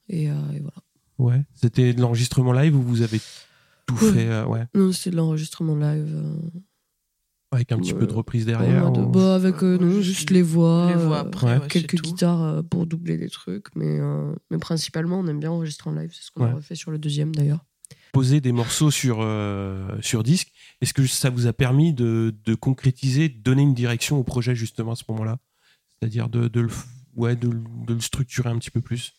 Et, 0.09 0.29
euh, 0.31 0.33
et 0.55 0.59
voilà. 0.59 0.77
Ouais. 1.19 1.45
C'était 1.53 1.93
de 1.93 2.01
l'enregistrement 2.01 2.53
live 2.53 2.75
ou 2.75 2.81
vous 2.81 3.03
avez 3.03 3.19
tout 3.85 3.93
Ouais. 4.03 4.11
fait 4.13 4.27
euh, 4.29 4.45
ouais, 4.45 4.65
Non, 4.73 4.91
c'était 4.91 5.11
de 5.11 5.17
l'enregistrement 5.17 5.75
live. 5.75 6.09
euh, 6.11 6.35
avec 7.53 7.71
un 7.71 7.77
petit 7.77 7.93
peu 7.93 8.07
de 8.07 8.13
reprise 8.13 8.45
derrière 8.45 8.91
ou- 8.91 9.05
bah, 9.07 9.35
avec 9.35 9.61
euh, 9.61 9.77
non, 9.77 10.01
juste 10.01 10.29
les 10.31 10.41
voix, 10.41 10.87
Les 10.89 10.95
voix 11.05 11.19
après, 11.19 11.59
quelques 11.69 12.01
guitares 12.01 12.41
euh, 12.41 12.61
pour 12.63 12.87
doubler 12.87 13.17
les 13.17 13.29
trucs, 13.29 13.67
mais, 13.75 13.99
euh, 13.99 14.33
mais 14.49 14.57
principalement 14.57 15.19
on 15.19 15.27
aime 15.27 15.39
bien 15.39 15.51
enregistrer 15.51 15.89
en 15.89 15.93
live. 15.93 16.11
C'est 16.13 16.23
ce 16.23 16.31
qu'on 16.31 16.45
Ouais. 16.45 16.49
a 16.49 16.55
refait 16.55 16.75
sur 16.75 16.89
le 16.91 16.97
deuxième 16.97 17.35
d'ailleurs. 17.35 17.63
Poser 18.11 18.41
des 18.41 18.51
morceaux 18.51 18.91
sur, 18.91 19.19
euh, 19.21 19.87
sur 20.01 20.23
disque. 20.23 20.51
Est-ce 20.81 20.93
que 20.93 21.05
ça 21.07 21.29
vous 21.29 21.47
a 21.47 21.53
permis 21.53 21.93
de, 21.93 22.35
de 22.45 22.55
concrétiser, 22.55 23.29
de 23.29 23.37
donner 23.41 23.61
une 23.61 23.73
direction 23.73 24.17
au 24.17 24.23
projet 24.23 24.55
justement 24.55 24.93
à 24.93 24.95
ce 24.95 25.03
moment-là? 25.09 25.37
C'est-à-dire 25.99 26.29
de, 26.29 26.47
de, 26.47 26.61
le, 26.61 26.69
ouais, 27.15 27.35
de, 27.35 27.49
de 27.87 27.93
le 27.93 27.99
structurer 27.99 28.49
un 28.49 28.57
petit 28.57 28.71
peu 28.71 28.81
plus? 28.81 29.13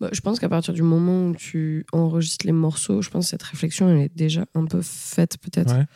Bah, 0.00 0.08
je 0.12 0.20
pense 0.20 0.38
qu'à 0.38 0.48
partir 0.48 0.72
du 0.74 0.82
moment 0.82 1.26
où 1.26 1.34
tu 1.34 1.84
enregistres 1.92 2.46
les 2.46 2.52
morceaux, 2.52 3.02
je 3.02 3.10
pense 3.10 3.26
que 3.26 3.30
cette 3.30 3.42
réflexion 3.42 3.88
elle 3.90 3.98
est 4.02 4.16
déjà 4.16 4.46
un 4.54 4.64
peu 4.66 4.80
faite 4.82 5.38
peut-être. 5.38 5.74
Ouais. 5.74 5.86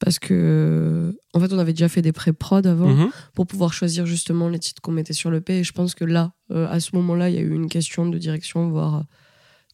Parce 0.00 0.20
que, 0.20 1.12
en 1.34 1.40
fait, 1.40 1.52
on 1.52 1.58
avait 1.58 1.72
déjà 1.72 1.88
fait 1.88 2.02
des 2.02 2.12
pré-prod 2.12 2.64
avant 2.66 2.94
Mhm. 2.94 3.10
pour 3.34 3.48
pouvoir 3.48 3.72
choisir 3.72 4.06
justement 4.06 4.48
les 4.48 4.60
titres 4.60 4.80
qu'on 4.80 4.92
mettait 4.92 5.12
sur 5.12 5.28
le 5.30 5.40
P. 5.40 5.58
Et 5.58 5.64
je 5.64 5.72
pense 5.72 5.96
que 5.96 6.04
là, 6.04 6.34
euh, 6.52 6.68
à 6.68 6.78
ce 6.78 6.94
moment-là, 6.94 7.30
il 7.30 7.34
y 7.34 7.38
a 7.38 7.40
eu 7.40 7.52
une 7.52 7.68
question 7.68 8.06
de 8.08 8.16
direction, 8.16 8.68
voir 8.70 8.94
euh, 8.94 9.02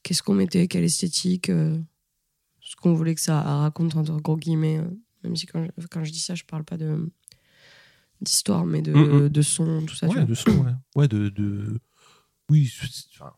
qu'est-ce 0.03 0.23
qu'on 0.23 0.32
mettait, 0.35 0.67
quelle 0.67 0.85
esthétique, 0.85 1.50
euh, 1.50 1.77
ce 2.76 2.81
qu'on 2.82 2.94
voulait 2.94 3.15
que 3.15 3.21
ça 3.21 3.41
raconte, 3.41 3.97
entre 3.97 4.17
gros 4.21 4.37
guillemets. 4.37 4.79
euh, 4.79 4.88
même 5.23 5.37
si 5.37 5.47
quand 5.47 5.65
je, 5.79 5.87
quand 5.87 6.05
je 6.05 6.11
dis 6.12 6.21
ça, 6.21 6.35
je 6.35 6.44
parle 6.44 6.65
pas 6.65 6.76
de 6.76 7.11
d'histoire, 8.21 8.65
mais 8.65 8.81
de, 8.82 8.93
Mhm. 8.93 9.29
de 9.29 9.43
son, 9.43 9.85
tout 9.87 9.94
ça. 9.94 10.06
Ouais, 10.09 10.25
de 10.25 10.35
son, 10.35 10.50
ouais. 10.65 10.73
Ouais, 10.97 11.09
de, 11.09 11.29
de... 11.29 11.79
Oui, 12.50 12.73
enfin, 13.12 13.32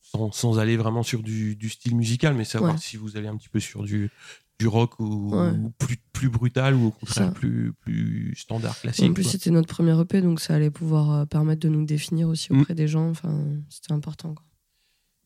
sans, 0.00 0.32
sans 0.32 0.58
aller 0.58 0.76
vraiment 0.76 1.02
sur 1.02 1.22
du, 1.22 1.54
du 1.56 1.68
style 1.68 1.94
musical, 1.96 2.34
mais 2.34 2.44
savoir 2.44 2.72
Ouais. 2.74 2.78
si 2.80 2.96
vous 2.96 3.16
allez 3.16 3.28
un 3.28 3.36
petit 3.36 3.48
peu 3.48 3.60
sur 3.60 3.82
du, 3.84 4.10
du 4.58 4.66
rock 4.66 4.98
ou, 5.00 5.34
Ouais. 5.36 5.50
ou 5.50 5.70
plus, 5.78 5.96
plus 6.12 6.28
brutal 6.28 6.74
ou 6.74 6.86
au 6.86 6.90
contraire 6.90 7.32
plus, 7.32 7.72
plus 7.80 8.34
standard, 8.36 8.78
classique. 8.80 9.10
En 9.10 9.12
plus, 9.12 9.24
c'était 9.24 9.50
notre 9.50 9.68
premier 9.68 9.98
EP, 10.00 10.22
donc 10.22 10.40
ça 10.40 10.54
allait 10.54 10.70
pouvoir 10.70 11.10
euh, 11.12 11.24
permettre 11.24 11.60
de 11.60 11.68
nous 11.68 11.84
définir 11.84 12.28
aussi 12.28 12.52
Mm. 12.52 12.60
auprès 12.60 12.74
des 12.74 12.88
gens. 12.88 13.10
Enfin, 13.10 13.44
c'était 13.68 13.92
important. 13.92 14.34
Quoi. 14.34 14.44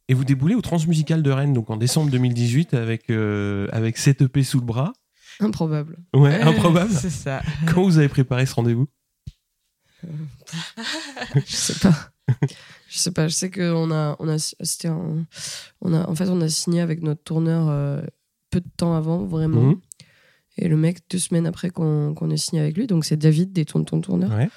Et 0.08 0.14
vous 0.14 0.24
déboulez 0.24 0.54
au 0.54 0.60
Transmusical 0.62 1.22
de 1.22 1.30
Rennes 1.30 1.52
donc 1.52 1.68
en 1.70 1.76
décembre 1.76 2.10
2018 2.10 2.74
avec, 2.74 3.10
euh, 3.10 3.66
avec 3.72 3.98
7 3.98 4.22
EP 4.22 4.42
sous 4.44 4.60
le 4.60 4.64
bras. 4.66 4.92
Improbable. 5.40 5.98
Ouais, 6.14 6.40
improbable. 6.40 6.90
C'est 6.92 7.10
ça. 7.10 7.42
Quand 7.66 7.82
vous 7.82 7.98
avez 7.98 8.08
préparé 8.08 8.46
ce 8.46 8.54
rendez-vous? 8.54 8.86
Je 11.34 11.40
sais 11.56 11.74
pas. 11.80 12.10
je 12.88 12.96
sais 12.98 13.10
pas. 13.10 13.28
Je 13.28 13.34
sais 13.34 13.50
qu'on 13.50 13.90
a, 13.90 14.16
on 14.18 14.28
a, 14.28 14.38
c'était 14.38 14.88
un- 14.88 15.26
on 15.80 15.92
a, 15.92 16.08
en 16.08 16.14
fait, 16.14 16.28
on 16.28 16.40
a 16.40 16.48
signé 16.48 16.80
avec 16.80 17.02
notre 17.02 17.22
tourneur 17.22 17.68
euh, 17.68 18.02
peu 18.50 18.60
de 18.60 18.68
temps 18.76 18.94
avant, 18.94 19.24
vraiment. 19.24 19.62
Mhm. 19.62 19.80
Et 20.58 20.68
le 20.68 20.76
mec, 20.76 20.98
deux 21.10 21.18
semaines 21.18 21.46
après 21.46 21.70
qu'on 21.70 22.14
qu'on 22.14 22.30
ait 22.30 22.36
signé 22.36 22.62
avec 22.62 22.76
lui, 22.76 22.86
donc 22.86 23.04
c'est 23.04 23.16
David 23.16 23.52
des 23.52 23.64
Tontons 23.64 24.00
Tourneurs, 24.00 24.32
Ouais. 24.34 24.48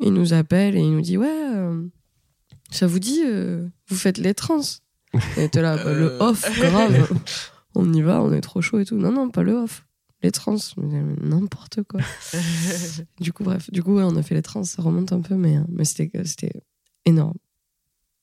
il 0.00 0.12
nous 0.12 0.32
appelle 0.32 0.74
et 0.76 0.80
il 0.80 0.90
nous 0.92 1.02
dit 1.02 1.16
Ouais, 1.18 1.28
euh, 1.28 1.86
ça 2.70 2.86
vous 2.86 2.98
dit, 2.98 3.22
euh, 3.24 3.68
vous 3.88 3.96
faites 3.96 4.18
les 4.18 4.34
trans 4.34 4.60
Et 5.36 5.48
t'es 5.48 5.60
là, 5.62 5.76
bah, 5.76 5.92
le 5.92 6.12
Euh. 6.12 6.18
off, 6.20 6.44
grave. 6.58 7.08
on 7.74 7.92
y 7.92 8.02
va, 8.02 8.22
on 8.22 8.32
est 8.32 8.40
trop 8.40 8.60
chaud 8.62 8.78
et 8.78 8.84
tout. 8.84 8.96
Non, 8.96 9.12
non, 9.12 9.30
pas 9.30 9.42
le 9.42 9.52
off. 9.54 9.86
Les 10.22 10.30
trans, 10.32 10.56
n'importe 11.22 11.82
quoi. 11.84 12.00
Du 13.20 13.32
coup, 13.32 13.42
bref, 13.44 13.70
du 13.70 13.82
coup, 13.82 13.94
ouais, 13.96 14.02
on 14.04 14.16
a 14.16 14.22
fait 14.22 14.34
les 14.34 14.42
trans, 14.42 14.64
ça 14.64 14.82
remonte 14.82 15.12
un 15.12 15.20
peu, 15.20 15.34
mais, 15.34 15.56
euh, 15.56 15.62
mais 15.70 15.84
c'était 15.84 16.10
c'était 16.24 16.52
énorme. 17.06 17.36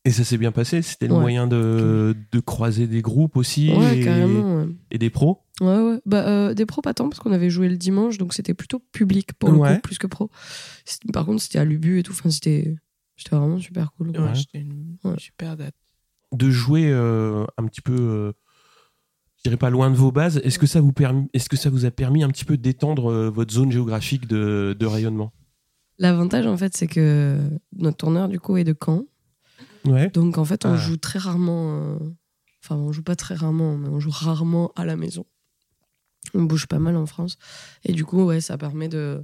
Et 0.06 0.12
ça 0.12 0.24
s'est 0.24 0.38
bien 0.38 0.52
passé? 0.54 0.82
C'était 0.84 1.08
le 1.08 1.16
Ouais. 1.16 1.20
moyen 1.20 1.48
de, 1.48 2.16
de 2.32 2.40
croiser 2.40 2.88
des 2.88 3.02
groupes 3.02 3.36
aussi 3.36 3.74
Ouais, 3.74 4.00
et, 4.00 4.04
carrément. 4.04 4.58
Ouais. 4.62 4.68
et 4.92 4.98
des 5.00 5.10
pros? 5.10 5.42
Ouais, 5.60 5.80
ouais. 5.82 6.00
Bah, 6.06 6.26
euh, 6.28 6.54
des 6.54 6.66
pros, 6.66 6.82
pas 6.82 6.94
tant, 6.94 7.10
parce 7.10 7.20
qu'on 7.20 7.32
avait 7.34 7.50
joué 7.50 7.68
le 7.68 7.76
dimanche, 7.78 8.18
donc 8.18 8.34
c'était 8.34 8.54
plutôt 8.54 8.80
public 8.94 9.34
pour 9.34 9.52
le 9.52 9.58
coup, 9.58 9.82
plus 9.82 9.98
que 9.98 10.08
pro. 10.08 10.30
Par 11.12 11.26
contre, 11.26 11.42
c'était 11.42 11.60
à 11.60 11.66
l'Ubu 11.66 12.00
et 12.00 12.04
tout, 12.04 12.14
enfin, 12.14 12.30
c'était 12.30 12.76
c'était 13.18 13.36
vraiment 13.36 13.60
super 13.60 13.92
cool. 13.94 14.12
quoi. 14.14 14.22
Ouais, 14.22 14.30
Ouais. 14.30 14.36
C'était 14.36 14.60
une 14.60 14.98
Ouais. 15.04 15.16
super 15.18 15.58
date. 15.58 15.76
de 16.34 16.50
jouer 16.50 16.90
euh, 16.92 17.46
un 17.58 17.66
petit 17.68 17.82
peu, 17.82 17.96
euh, 17.98 18.32
je 19.38 19.44
dirais 19.44 19.58
pas 19.58 19.70
loin 19.70 19.90
de 19.90 19.96
vos 19.96 20.12
bases. 20.12 20.38
Est-ce 20.44 20.60
que 20.60 20.68
ça 20.68 20.82
vous 20.82 20.92
permis, 20.94 21.30
est-ce 21.34 21.48
que 21.50 21.56
ça 21.58 21.70
vous 21.70 21.86
a 21.86 21.92
permis 21.92 22.24
un 22.24 22.30
petit 22.30 22.44
peu 22.46 22.58
d'étendre 22.58 23.10
euh, 23.12 23.30
votre 23.30 23.54
zone 23.54 23.72
géographique 23.72 24.28
de, 24.28 24.76
de 24.78 24.86
rayonnement? 24.86 25.32
L'avantage, 26.00 26.46
en 26.46 26.58
fait, 26.58 26.76
c'est 26.78 26.88
que 26.88 27.40
notre 27.76 27.98
tourneur, 27.98 28.28
du 28.28 28.40
coup, 28.40 28.58
est 28.58 28.64
de 28.66 28.76
Caen. 28.80 29.06
Ouais. 29.86 30.10
Donc, 30.10 30.38
en 30.38 30.46
fait, 30.46 30.66
on 30.66 30.74
Ah. 30.74 30.78
joue 30.78 30.98
très 30.98 31.18
rarement. 31.20 31.80
euh, 31.82 31.98
Enfin, 32.64 32.76
on 32.76 32.92
joue 32.92 33.04
pas 33.04 33.16
très 33.16 33.34
rarement, 33.36 33.78
mais 33.78 33.88
on 33.88 34.00
joue 34.02 34.10
rarement 34.12 34.74
à 34.76 34.84
la 34.84 34.98
maison. 34.98 35.26
On 36.34 36.44
bouge 36.44 36.68
pas 36.68 36.80
mal 36.80 36.98
en 36.98 37.06
France. 37.06 37.38
Et 37.86 37.94
du 37.94 38.04
coup, 38.04 38.26
ouais, 38.26 38.42
ça 38.42 38.58
permet 38.58 38.90
de 38.90 39.24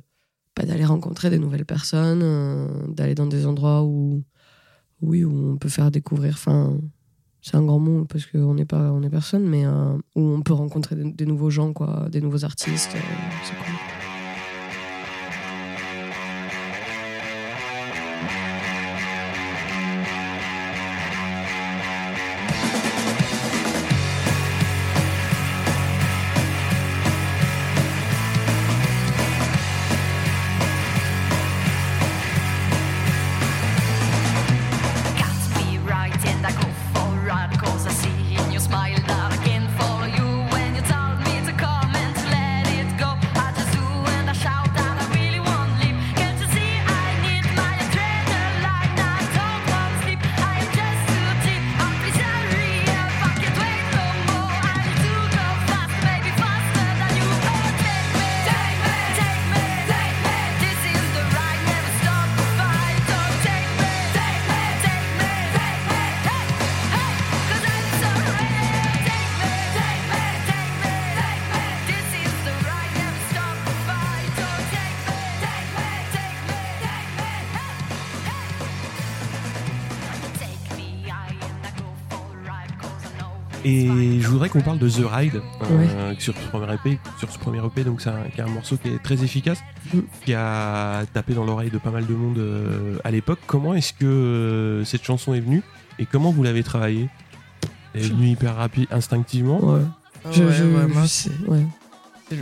pas 0.55 0.63
d'aller 0.63 0.85
rencontrer 0.85 1.29
des 1.29 1.39
nouvelles 1.39 1.65
personnes, 1.65 2.21
euh, 2.23 2.67
d'aller 2.87 3.15
dans 3.15 3.25
des 3.25 3.45
endroits 3.45 3.83
où, 3.83 4.23
oui, 5.01 5.25
on 5.25 5.57
peut 5.57 5.69
faire 5.69 5.91
découvrir. 5.91 6.33
Enfin, 6.33 6.77
c'est 7.41 7.55
un 7.55 7.63
grand 7.63 7.79
mot 7.79 8.05
parce 8.05 8.25
qu'on 8.25 8.53
n'est 8.53 8.65
pas, 8.65 8.91
on 8.91 9.03
est 9.03 9.09
personne, 9.09 9.47
mais 9.47 9.65
euh, 9.65 9.97
où 10.15 10.21
on 10.21 10.41
peut 10.41 10.53
rencontrer 10.53 10.95
des, 10.95 11.25
nouveaux 11.25 11.49
gens, 11.49 11.73
quoi, 11.73 12.07
des 12.09 12.21
nouveaux 12.21 12.45
artistes. 12.45 12.95
euh. 12.95 13.92
Et 83.73 84.21
je 84.21 84.27
voudrais 84.27 84.49
qu'on 84.49 84.61
parle 84.61 84.79
de 84.79 84.89
The 84.89 85.03
Ride 85.05 85.41
euh, 85.63 86.13
sur 86.19 86.33
ce 86.35 86.47
premier 86.49 86.73
EP. 86.73 86.99
Sur 87.19 87.31
ce 87.31 87.37
premier 87.39 87.65
EP, 87.65 87.83
donc 87.83 88.01
c'est 88.01 88.09
un, 88.09 88.23
qui 88.33 88.39
est 88.39 88.43
un 88.43 88.47
morceau 88.47 88.77
qui 88.77 88.89
est 88.89 89.01
très 89.03 89.23
efficace, 89.23 89.59
Mm. 89.93 89.99
qui 90.25 90.33
a 90.33 91.03
tapé 91.13 91.33
dans 91.33 91.43
l'oreille 91.45 91.69
de 91.69 91.77
pas 91.77 91.91
mal 91.91 92.05
de 92.05 92.13
monde 92.13 92.37
euh, 92.37 92.97
à 93.03 93.11
l'époque. 93.11 93.39
Comment 93.47 93.73
est-ce 93.73 93.93
que 93.93 94.05
euh, 94.05 94.85
cette 94.85 95.03
chanson 95.03 95.33
est 95.33 95.41
venue 95.41 95.61
et 95.99 96.05
comment 96.05 96.31
vous 96.31 96.43
l'avez 96.43 96.63
travaillée? 96.63 97.09
Elle 97.93 98.01
est 98.05 98.09
venue 98.09 98.27
hyper 98.29 98.55
rapide, 98.55 98.87
instinctivement. 98.91 99.59
Ouais. 99.63 99.81
Ah 100.25 100.29
Je- 100.31 100.43
ouais, 100.43 100.53
je- 100.53 100.63
ouais, 100.63 100.87
moi, 100.87 101.01
je 101.03 101.07
c'est 101.07 101.29
sais, 101.29 101.35
ouais. 101.47 101.65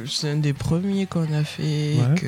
c'est 0.08 0.30
un 0.30 0.36
des 0.38 0.54
premiers 0.54 1.08
qu'on 1.08 1.32
a 1.34 1.44
fait. 1.44 1.96
Ouais. 1.98 2.16
Que, 2.16 2.28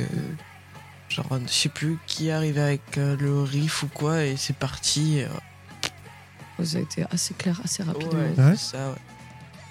genre, 1.09 1.27
je 1.45 1.51
sais 1.53 1.69
plus 1.69 1.97
qui 2.07 2.31
arrivait 2.31 2.59
avec 2.61 2.97
euh, 2.97 3.15
le 3.19 3.41
riff 3.43 3.83
ou 3.83 3.87
quoi, 3.93 4.25
et 4.25 4.35
c'est 4.35 4.55
parti. 4.55 5.19
Ça 6.65 6.77
a 6.77 6.81
été 6.81 7.03
assez 7.11 7.33
clair, 7.33 7.59
assez 7.63 7.83
rapidement. 7.83 8.19
ouais, 8.37 8.55
ça, 8.55 8.89
ouais. 8.89 8.95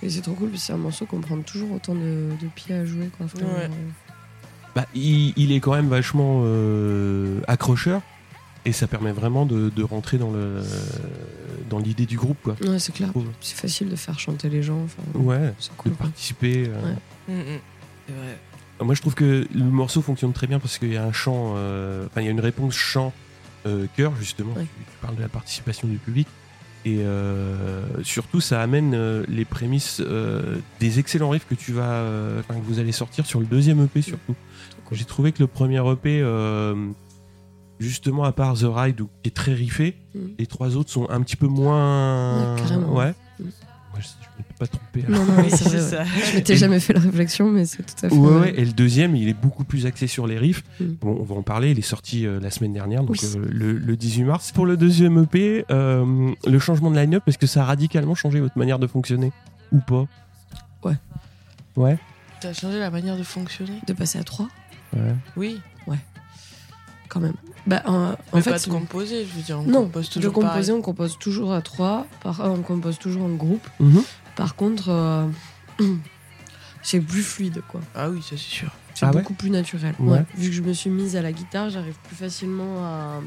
Et 0.04 0.10
c'est 0.10 0.20
trop 0.20 0.32
cool, 0.34 0.50
parce 0.50 0.60
que 0.62 0.66
c'est 0.66 0.72
un 0.72 0.76
morceau 0.78 1.06
qu'on 1.06 1.20
prend 1.20 1.38
toujours 1.42 1.72
autant 1.72 1.94
de, 1.94 2.30
de 2.40 2.46
pieds 2.54 2.74
à 2.74 2.84
jouer. 2.84 3.08
Quoi. 3.16 3.26
Enfin, 3.26 3.38
Ouais. 3.44 3.64
euh, 3.64 3.68
Bah, 4.74 4.86
il, 4.94 5.32
il 5.36 5.52
est 5.52 5.60
quand 5.60 5.74
même 5.74 5.88
vachement 5.88 6.42
euh, 6.44 7.40
accrocheur 7.46 8.00
et 8.64 8.72
ça 8.72 8.86
permet 8.86 9.12
vraiment 9.12 9.44
de, 9.46 9.68
de 9.70 9.82
rentrer 9.82 10.18
dans 10.18 10.30
le 10.30 10.62
dans 11.68 11.78
l'idée 11.78 12.06
du 12.06 12.16
groupe 12.16 12.38
quoi. 12.42 12.54
ouais, 12.60 12.78
c'est 12.78 12.92
clair. 12.92 13.10
C'est 13.40 13.56
facile 13.56 13.88
de 13.88 13.96
faire 13.96 14.18
chanter 14.20 14.48
les 14.48 14.62
gens. 14.62 14.82
Enfin, 14.84 15.02
Ouais, 15.18 15.52
c'est 15.58 15.70
de 15.72 15.76
cool. 15.76 15.92
quoi. 15.92 16.06
participer. 16.06 16.68
euh. 16.68 16.82
Ouais. 17.28 17.34
Mm, 17.34 17.38
mm. 17.54 17.58
C'est 18.08 18.14
vrai. 18.14 18.38
Moi, 18.80 18.94
je 18.96 19.00
trouve 19.00 19.14
que 19.14 19.46
le 19.54 19.64
morceau 19.64 20.02
fonctionne 20.02 20.32
très 20.32 20.46
bien 20.48 20.58
parce 20.58 20.78
qu'il 20.78 20.92
y 20.92 20.96
a 20.96 21.04
un 21.04 21.12
chant, 21.12 21.54
euh, 21.56 22.06
enfin, 22.06 22.20
il 22.20 22.24
y 22.24 22.28
a 22.28 22.30
une 22.32 22.40
réponse 22.40 22.74
chant 22.74 23.12
euh, 23.66 23.86
chœur 23.96 24.12
justement. 24.18 24.52
Ouais. 24.54 24.62
Tu, 24.62 24.84
tu 24.84 24.96
parles 25.00 25.14
de 25.16 25.22
la 25.22 25.28
participation 25.28 25.86
du 25.88 25.96
public 25.98 26.26
et 26.84 26.98
euh, 27.04 27.84
surtout, 28.02 28.40
ça 28.40 28.60
amène 28.60 28.94
euh, 28.94 29.24
les 29.28 29.44
prémices 29.44 30.00
euh, 30.04 30.56
des 30.80 30.98
excellents 30.98 31.30
riffs 31.30 31.46
que 31.48 31.54
tu 31.54 31.72
vas, 31.72 32.04
que 32.48 32.54
vous 32.66 32.78
allez 32.80 32.92
sortir 32.92 33.24
sur 33.26 33.38
le 33.40 33.46
deuxième 33.46 33.82
EP 33.84 34.02
surtout. 34.02 34.34
Cool. 34.84 34.98
J'ai 34.98 35.04
trouvé 35.04 35.32
que 35.32 35.38
le 35.40 35.46
premier 35.46 35.78
EP, 35.90 36.22
justement, 37.78 38.24
à 38.24 38.32
part 38.32 38.54
The 38.54 38.66
Ride, 38.68 39.00
où- 39.00 39.08
qui 39.22 39.28
est 39.28 39.34
très 39.34 39.54
riffé, 39.54 39.96
Mm. 40.14 40.18
les 40.38 40.46
trois 40.46 40.76
autres 40.76 40.90
sont 40.90 41.08
un 41.10 41.20
petit 41.22 41.36
peu 41.36 41.46
moins. 41.48 42.54
Ouais. 42.56 42.76
Ouais. 42.76 43.14
Mm. 43.40 43.44
Pas 44.62 44.66
tromper. 44.68 45.04
alors. 45.06 45.24
Non, 45.24 45.32
non, 45.32 45.42
Oui, 45.42 45.50
c'est 45.50 45.64
vrai. 45.64 45.76
ouais. 45.76 45.80
ça. 45.82 46.04
Je 46.04 46.36
m'étais 46.36 46.56
jamais 46.56 46.78
fait 46.80 46.92
la 46.92 47.00
réflexion, 47.00 47.50
mais 47.50 47.64
c'est 47.64 47.82
tout 47.82 48.06
à 48.06 48.08
fait. 48.08 48.14
Ouais, 48.14 48.30
vrai. 48.30 48.40
ouais, 48.52 48.54
et 48.60 48.64
le 48.64 48.72
deuxième, 48.72 49.16
il 49.16 49.28
est 49.28 49.34
beaucoup 49.34 49.64
plus 49.64 49.86
axé 49.86 50.06
sur 50.06 50.26
les 50.26 50.38
riffs. 50.38 50.62
Mm. 50.80 50.84
Bon, 51.00 51.16
on 51.20 51.24
va 51.24 51.34
en 51.34 51.42
parler, 51.42 51.70
il 51.72 51.78
est 51.78 51.82
sorti 51.82 52.26
euh, 52.26 52.38
la 52.40 52.50
semaine 52.50 52.72
dernière, 52.72 53.02
donc 53.02 53.16
Oui. 53.22 53.28
euh, 53.36 53.44
le, 53.50 53.72
le 53.72 53.96
18 53.96 54.24
mars. 54.24 54.52
Pour 54.52 54.66
le 54.66 54.76
deuxième 54.76 55.22
EP, 55.22 55.64
euh, 55.70 56.30
le 56.46 56.58
changement 56.58 56.90
de 56.90 56.96
line-up, 56.98 57.22
est-ce 57.26 57.38
que 57.38 57.46
ça 57.46 57.62
a 57.62 57.64
radicalement 57.64 58.14
changé 58.14 58.40
votre 58.40 58.56
manière 58.58 58.78
de 58.78 58.86
fonctionner? 58.86 59.32
Ou 59.72 59.78
pas? 59.78 60.06
Ouais. 60.84 60.94
Ouais 61.76 61.98
T'as 62.40 62.52
changé 62.52 62.78
la 62.78 62.90
manière 62.90 63.16
de 63.16 63.22
fonctionner? 63.22 63.78
De 63.86 63.92
passer 63.92 64.18
à 64.18 64.24
3, 64.24 64.48
Ouais. 64.94 65.14
Oui. 65.36 65.60
quand 67.08 67.20
même. 67.20 67.34
Bah, 67.66 67.82
en, 67.86 68.16
fait, 68.40 68.50
pas 68.50 68.58
de 68.58 68.66
composer, 68.66 69.24
je 69.26 69.36
veux 69.36 69.42
dire. 69.42 69.58
On 69.60 69.64
non, 69.64 69.82
compose 69.84 70.08
de 70.08 70.14
toujours 70.14 70.32
composer, 70.32 70.48
pareil. 70.54 70.70
on 70.72 70.82
compose 70.82 71.18
toujours 71.18 71.52
à 71.52 71.60
3. 71.62 72.06
Par, 72.22 72.40
euh, 72.40 72.48
on 72.48 72.62
compose 72.62 72.98
toujours 72.98 73.22
en 73.24 73.28
groupe. 73.34 73.68
Mhm. 73.80 74.02
Par 74.36 74.54
contre, 74.56 74.88
euh, 74.88 75.26
c'est 76.82 77.00
plus 77.00 77.22
fluide, 77.22 77.62
quoi. 77.68 77.80
Ah 77.94 78.10
oui, 78.10 78.22
ça 78.22 78.30
c'est 78.30 78.36
sûr. 78.38 78.72
C'est 78.94 79.06
Ah 79.06 79.10
ouais 79.10 79.20
beaucoup 79.22 79.34
plus 79.34 79.50
naturel. 79.50 79.94
Ouais. 79.98 80.18
Ouais. 80.18 80.24
Vu 80.34 80.48
que 80.50 80.54
je 80.54 80.62
me 80.62 80.72
suis 80.74 80.90
mise 80.90 81.16
à 81.16 81.22
la 81.22 81.32
guitare, 81.32 81.70
j'arrive 81.70 81.96
plus 82.04 82.16
facilement 82.16 82.84
à, 82.84 83.20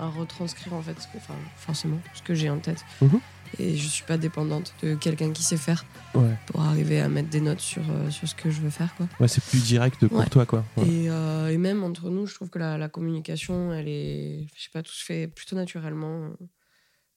à 0.00 0.06
retranscrire 0.08 0.72
en 0.74 0.82
fait, 0.82 1.00
ce 1.00 1.06
que, 1.06 1.16
enfin, 1.18 1.34
forcément, 1.56 2.00
ce 2.14 2.22
que 2.22 2.34
j'ai 2.34 2.50
en 2.50 2.58
tête. 2.58 2.84
Mhm. 3.00 3.20
Et 3.60 3.76
je 3.76 3.86
suis 3.86 4.02
pas 4.04 4.18
dépendante 4.18 4.74
de 4.82 4.96
quelqu'un 4.96 5.30
qui 5.32 5.44
sait 5.44 5.56
faire 5.56 5.84
Ouais. 6.14 6.34
pour 6.46 6.62
arriver 6.62 7.00
à 7.00 7.08
mettre 7.08 7.28
des 7.28 7.40
notes 7.40 7.60
sur, 7.60 7.82
euh, 7.88 8.10
sur 8.10 8.26
ce 8.26 8.34
que 8.34 8.50
je 8.50 8.60
veux 8.60 8.70
faire. 8.70 8.92
Quoi. 8.96 9.06
Ouais, 9.20 9.28
c'est 9.28 9.42
plus 9.44 9.62
direct 9.64 10.04
pour 10.08 10.18
Ouais. 10.18 10.26
toi, 10.26 10.44
quoi. 10.46 10.64
Ouais. 10.76 10.88
Et, 10.88 11.08
euh, 11.10 11.48
et 11.48 11.56
même 11.56 11.84
entre 11.84 12.10
nous, 12.10 12.26
je 12.26 12.34
trouve 12.34 12.50
que 12.50 12.58
la, 12.58 12.76
la 12.76 12.88
communication, 12.88 13.72
elle 13.72 13.86
est, 13.88 14.48
je 14.56 14.62
sais 14.64 14.70
pas, 14.72 14.82
tout 14.82 14.92
se 14.92 15.04
fait 15.04 15.28
plutôt 15.28 15.54
naturellement. 15.54 16.24
euh, 16.24 16.46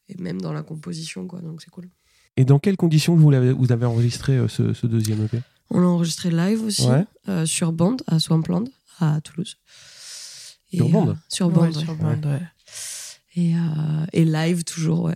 Et 0.10 0.22
même 0.22 0.40
dans 0.40 0.54
la 0.54 0.62
composition, 0.62 1.26
quoi. 1.28 1.40
Donc 1.42 1.62
c'est 1.64 1.72
cool. 1.72 1.90
Et 2.38 2.46
dans 2.46 2.60
quelles 2.60 2.78
conditions 2.78 3.16
vous, 3.16 3.32
avez 3.34 3.86
enregistré 3.86 4.34
euh, 4.38 4.48
ce, 4.48 4.74
ce 4.74 4.88
deuxième 4.88 5.24
EP 5.26 5.40
On 5.70 5.80
l'a 5.80 5.88
enregistré 5.88 6.32
live 6.32 6.64
aussi, 6.64 6.88
Ouais. 6.88 7.06
euh, 7.28 7.46
sur 7.46 7.72
bande 7.72 8.02
à 8.08 8.20
Swampland, 8.20 8.66
à 9.00 9.20
Toulouse. 9.22 9.58
Et, 10.72 10.78
Sur 10.78 10.90
bande 10.90 11.10
euh, 11.10 11.16
Sur 11.30 11.48
Ouais, 11.48 11.54
bande, 11.54 11.76
sur 11.76 11.90
ouais. 11.92 11.96
bande, 12.16 12.26
ouais. 12.26 12.42
Et, 13.36 13.56
euh, 13.56 13.60
et 14.14 14.26
live 14.26 14.64
toujours, 14.64 15.04
ouais. 15.04 15.16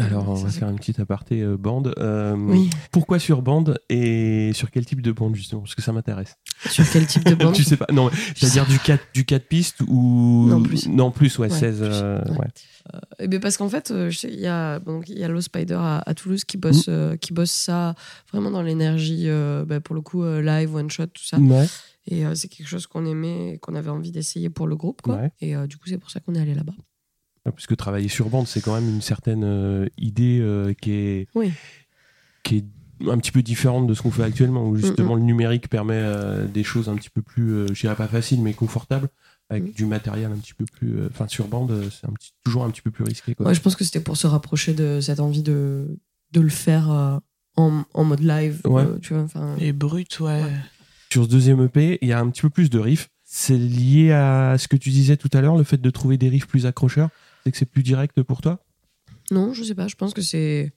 Alors, 0.00 0.28
on 0.28 0.34
va 0.34 0.48
faire 0.48 0.68
une 0.68 0.76
petite 0.76 1.00
aparté 1.00 1.42
euh, 1.42 1.56
bande. 1.56 1.92
Euh, 1.98 2.34
Oui. 2.36 2.70
Pourquoi 2.92 3.18
sur 3.18 3.42
bande 3.42 3.78
et 3.90 4.52
sur 4.54 4.70
quel 4.70 4.86
type 4.86 5.02
de 5.02 5.10
bande, 5.12 5.34
justement? 5.34 5.62
Parce 5.62 5.74
que 5.74 5.82
ça 5.82 5.92
m'intéresse. 5.92 6.36
Sur 6.70 6.88
quel 6.90 7.04
type 7.06 7.24
de 7.24 7.34
bande? 7.34 7.52
Tu 7.54 7.64
sais 7.64 7.76
pas 7.76 7.86
Non, 7.92 8.08
c'est-à-dire 8.36 8.64
du 8.66 8.78
4, 8.78 9.02
du 9.12 9.24
4 9.24 9.46
pistes 9.48 9.80
ou. 9.88 10.46
Non, 10.48 10.62
plus. 10.62 10.86
Non, 10.88 11.10
plus, 11.10 11.36
ouais, 11.38 11.50
Ouais, 11.50 11.58
16. 11.58 11.76
plus. 11.78 11.86
euh, 11.90 12.22
Ouais. 12.30 12.38
ouais. 12.38 12.46
Eh 13.18 13.28
ben 13.28 13.38
parce 13.40 13.56
qu'en 13.56 13.68
fait, 13.68 13.90
euh, 13.90 14.10
il 14.22 14.38
y 14.40 14.46
a 14.46 14.78
bon, 14.78 14.94
donc 14.98 15.08
il 15.08 15.18
y 15.18 15.24
a 15.24 15.28
Low 15.28 15.40
Spider 15.40 15.74
à, 15.78 15.98
à 16.06 16.14
Toulouse 16.14 16.44
qui 16.44 16.56
bosse, 16.56 16.86
Mm. 16.86 16.90
euh, 16.92 17.16
qui 17.16 17.32
bosse 17.32 17.50
ça 17.50 17.94
vraiment 18.32 18.50
dans 18.50 18.62
l'énergie, 18.62 19.24
euh, 19.28 19.64
bah, 19.66 19.80
pour 19.80 19.94
le 19.94 20.00
coup 20.00 20.22
euh, 20.22 20.40
live, 20.40 20.74
one 20.74 20.90
shot, 20.90 21.06
tout 21.08 21.24
ça. 21.24 21.38
Ouais. 21.38 21.66
Et 22.06 22.24
euh, 22.24 22.34
c'est 22.34 22.48
quelque 22.48 22.68
chose 22.68 22.86
qu'on 22.86 23.04
aimait 23.04 23.54
et 23.54 23.58
qu'on 23.58 23.74
avait 23.74 23.90
envie 23.90 24.12
d'essayer 24.12 24.48
pour 24.48 24.66
le 24.68 24.76
groupe, 24.76 25.02
quoi. 25.02 25.16
Ouais. 25.16 25.32
Et 25.40 25.54
euh, 25.56 25.66
du 25.66 25.76
coup, 25.76 25.88
c'est 25.88 25.98
pour 25.98 26.10
ça 26.10 26.20
qu'on 26.20 26.34
est 26.34 26.40
allé 26.40 26.54
là-bas. 26.54 26.72
Parce 27.52 27.66
que 27.66 27.74
travailler 27.74 28.08
sur 28.08 28.28
bande, 28.28 28.46
c'est 28.46 28.60
quand 28.60 28.74
même 28.74 28.88
une 28.88 29.00
certaine 29.02 29.42
euh, 29.44 29.86
idée 29.98 30.38
euh, 30.40 30.72
qui, 30.80 30.92
est, 30.92 31.26
Oui. 31.34 31.52
qui 32.42 32.56
est 32.58 32.64
un 33.08 33.18
petit 33.18 33.30
peu 33.30 33.42
différente 33.42 33.86
de 33.86 33.94
ce 33.94 34.02
qu'on 34.02 34.10
fait 34.10 34.24
actuellement, 34.24 34.66
où 34.68 34.76
justement 34.76 35.14
le 35.14 35.22
numérique 35.22 35.68
permet 35.68 35.94
euh, 35.96 36.46
des 36.46 36.64
choses 36.64 36.88
un 36.88 36.96
petit 36.96 37.10
peu 37.10 37.22
plus, 37.22 37.52
euh, 37.52 37.66
je 37.72 37.80
dirais 37.80 37.94
pas 37.94 38.08
facile, 38.08 38.42
mais 38.42 38.54
confortables, 38.54 39.08
avec 39.50 39.64
Mm. 39.64 39.72
du 39.72 39.86
matériel 39.86 40.30
un 40.32 40.36
petit 40.36 40.54
peu 40.54 40.64
plus. 40.64 40.96
euh, 40.98 41.08
Enfin, 41.12 41.28
sur 41.28 41.46
bande, 41.46 41.72
c'est 41.90 42.06
un 42.08 42.12
petit, 42.12 42.32
toujours 42.44 42.64
un 42.64 42.70
petit 42.70 42.82
peu 42.82 42.90
plus 42.90 43.04
risqué. 43.04 43.34
Quoi. 43.34 43.46
Ouais, 43.46 43.54
je 43.54 43.60
pense 43.60 43.76
que 43.76 43.84
c'était 43.84 44.00
pour 44.00 44.16
se 44.16 44.26
rapprocher 44.26 44.74
de 44.74 45.00
cette 45.00 45.20
envie 45.20 45.42
de, 45.42 45.98
de 46.32 46.40
le 46.40 46.48
faire 46.48 46.90
euh, 46.90 47.18
en, 47.56 47.84
en 47.94 48.04
mode 48.04 48.20
live, 48.20 48.60
Ouais. 48.64 48.82
euh, 48.82 48.98
tu 49.00 49.14
vois. 49.14 49.26
Et 49.60 49.72
brut, 49.72 50.18
ouais. 50.20 50.42
Ouais. 50.42 50.52
Sur 51.12 51.24
ce 51.24 51.28
deuxième 51.28 51.62
EP, 51.64 51.98
il 52.02 52.08
y 52.08 52.12
a 52.12 52.18
un 52.20 52.28
petit 52.30 52.42
peu 52.42 52.50
plus 52.50 52.68
de 52.68 52.78
riffs. 52.78 53.08
C'est 53.24 53.56
lié 53.56 54.10
à 54.12 54.56
ce 54.58 54.68
que 54.68 54.76
tu 54.76 54.90
disais 54.90 55.16
tout 55.16 55.28
à 55.32 55.40
l'heure, 55.40 55.56
le 55.56 55.64
fait 55.64 55.80
de 55.80 55.90
trouver 55.90 56.16
des 56.18 56.28
riffs 56.28 56.46
plus 56.46 56.66
accrocheurs. 56.66 57.10
C'est 57.48 57.52
que 57.52 57.56
c'est 57.58 57.64
plus 57.64 57.82
direct 57.82 58.22
pour 58.22 58.42
toi? 58.42 58.62
Non, 59.30 59.54
je 59.54 59.62
sais 59.64 59.74
pas. 59.74 59.88
Je 59.88 59.94
pense 59.96 60.12
que 60.12 60.20
c'est. 60.20 60.70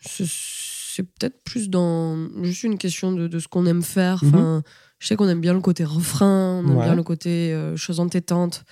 C'est 0.00 1.02
peut-être 1.02 1.42
plus 1.42 1.68
dans. 1.68 2.28
Juste 2.44 2.62
une 2.62 2.78
question 2.78 3.10
de, 3.10 3.26
de 3.26 3.38
ce 3.40 3.48
qu'on 3.48 3.66
aime 3.66 3.82
faire. 3.82 4.20
Enfin, 4.24 4.62
Je 5.00 5.08
sais 5.08 5.16
qu'on 5.16 5.28
aime 5.28 5.40
bien 5.40 5.52
le 5.52 5.60
côté 5.60 5.82
refrain, 5.84 6.62
on 6.64 6.70
aime 6.70 6.76
Ouais. 6.76 6.84
bien 6.84 6.94
le 6.94 7.02
côté 7.02 7.52
euh, 7.52 7.76
chose 7.76 7.98
entêtante. 7.98 8.64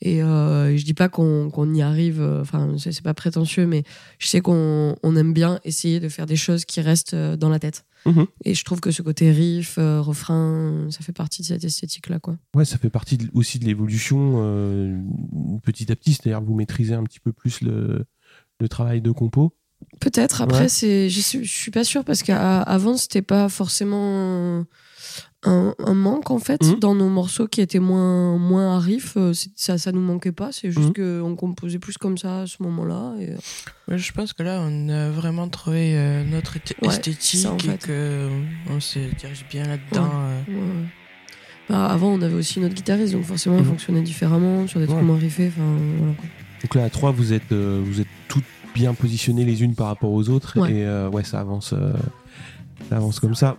Et 0.00 0.22
euh, 0.22 0.74
je 0.76 0.84
dis 0.84 0.94
pas 0.94 1.08
qu'on 1.10 1.50
qu'on 1.50 1.74
y 1.74 1.82
arrive, 1.82 2.22
euh, 2.22 2.40
enfin, 2.40 2.76
c'est 2.78 2.92
c'est 2.92 3.02
pas 3.04 3.12
prétentieux, 3.14 3.66
mais 3.66 3.82
je 4.18 4.26
sais 4.28 4.40
qu'on 4.40 4.96
on 5.02 5.16
aime 5.16 5.34
bien 5.34 5.60
essayer 5.64 6.00
de 6.00 6.08
faire 6.08 6.24
des 6.26 6.36
choses 6.36 6.64
qui 6.64 6.80
restent 6.80 7.12
euh, 7.14 7.36
dans 7.36 7.50
la 7.50 7.58
tête. 7.58 7.84
Mhm. 8.06 8.26
Et 8.44 8.54
je 8.54 8.64
trouve 8.64 8.80
que 8.80 8.90
ce 8.90 9.02
côté 9.02 9.30
riff, 9.30 9.76
euh, 9.78 10.00
refrain, 10.00 10.86
ça 10.90 11.00
fait 11.00 11.12
partie 11.12 11.42
de 11.42 11.46
cette 11.48 11.64
esthétique-là, 11.64 12.18
quoi. 12.20 12.38
Ouais, 12.54 12.64
ça 12.64 12.78
fait 12.78 12.90
partie 12.90 13.18
de- 13.18 13.28
aussi 13.34 13.58
de 13.58 13.64
l'évolution 13.64 14.34
euh, 14.38 15.00
petit 15.64 15.90
à 15.92 15.96
petit. 15.96 16.14
C'est-à-dire 16.14 16.40
que 16.40 16.44
vous 16.44 16.54
maîtrisez 16.54 16.94
un 16.94 17.04
petit 17.04 17.20
peu 17.20 17.32
plus 17.32 17.60
le, 17.60 18.04
le 18.60 18.68
travail 18.68 19.00
de 19.00 19.10
compo. 19.10 19.52
Peut-être. 20.00 20.42
Après, 20.42 20.62
Ouais. 20.62 20.68
c'est, 20.68 21.08
je 21.10 21.20
suis, 21.20 21.44
je 21.44 21.52
suis 21.52 21.70
pas 21.70 21.84
sûre 21.84 22.04
parce 22.04 22.22
qu'avant, 22.22 22.96
c'était 22.96 23.22
pas 23.22 23.48
forcément 23.48 24.64
un, 25.44 25.72
un 25.78 25.94
manque 25.94 26.30
en 26.32 26.38
fait 26.38 26.62
Mhm. 26.64 26.78
dans 26.80 26.94
nos 26.96 27.08
morceaux 27.08 27.46
qui 27.46 27.60
étaient 27.60 27.78
moins, 27.78 28.36
moins 28.38 28.74
à 28.76 28.78
riff. 28.80 29.16
euh, 29.16 29.32
Ça, 29.54 29.78
ça 29.78 29.92
nous 29.92 30.00
manquait 30.00 30.32
pas. 30.32 30.50
C'est 30.52 30.70
juste 30.72 30.98
Mhm. 30.98 31.22
qu'on 31.22 31.36
composait 31.36 31.78
plus 31.78 31.96
comme 31.96 32.18
ça 32.18 32.40
à 32.42 32.46
ce 32.46 32.62
moment-là. 32.62 33.14
Et... 33.20 33.30
Ouais, 33.90 33.98
je 33.98 34.12
pense 34.12 34.32
que 34.32 34.42
là, 34.42 34.60
on 34.66 34.88
a 34.88 35.10
vraiment 35.10 35.48
trouvé 35.48 35.96
euh, 35.96 36.24
notre 36.24 36.56
Ouais, 36.82 36.88
esthétique 36.88 37.40
ça, 37.40 37.52
en 37.52 37.56
et 37.58 37.78
que 37.78 38.28
on 38.70 38.80
se 38.80 38.98
dirige 39.18 39.44
bien 39.48 39.64
là-dedans. 39.64 40.10
euh. 40.12 40.40
Ouais. 40.48 40.86
Bah, 41.68 41.86
avant, 41.86 42.08
on 42.08 42.22
avait 42.22 42.34
aussi 42.34 42.58
notre 42.60 42.74
guitariste, 42.74 43.12
donc 43.12 43.24
forcément, 43.24 43.56
on 43.56 43.60
Mhm. 43.60 43.66
fonctionnait 43.66 44.02
différemment 44.02 44.66
sur 44.66 44.80
des 44.80 44.86
trucs 44.86 45.02
moins 45.02 45.18
riffés. 45.18 45.48
Enfin, 45.54 45.76
voilà, 45.98 46.14
quoi. 46.14 46.24
Donc 46.62 46.74
là, 46.74 46.84
à 46.84 46.90
trois, 46.90 47.12
vous 47.12 47.32
êtes, 47.32 47.52
euh, 47.52 47.80
vous 47.84 48.00
êtes 48.00 48.08
toutes 48.26 48.42
bien 48.74 48.92
positionnées 48.94 49.44
les 49.44 49.62
unes 49.62 49.74
par 49.76 49.86
rapport 49.88 50.10
aux 50.10 50.28
autres. 50.30 50.58
Ouais. 50.58 50.72
Et 50.72 50.84
euh, 50.86 51.08
ouais, 51.10 51.22
ça 51.24 51.38
avance, 51.40 51.72
euh, 51.74 51.92
ça 52.88 52.96
avance 52.96 53.20
comme 53.20 53.34
ça. 53.36 53.56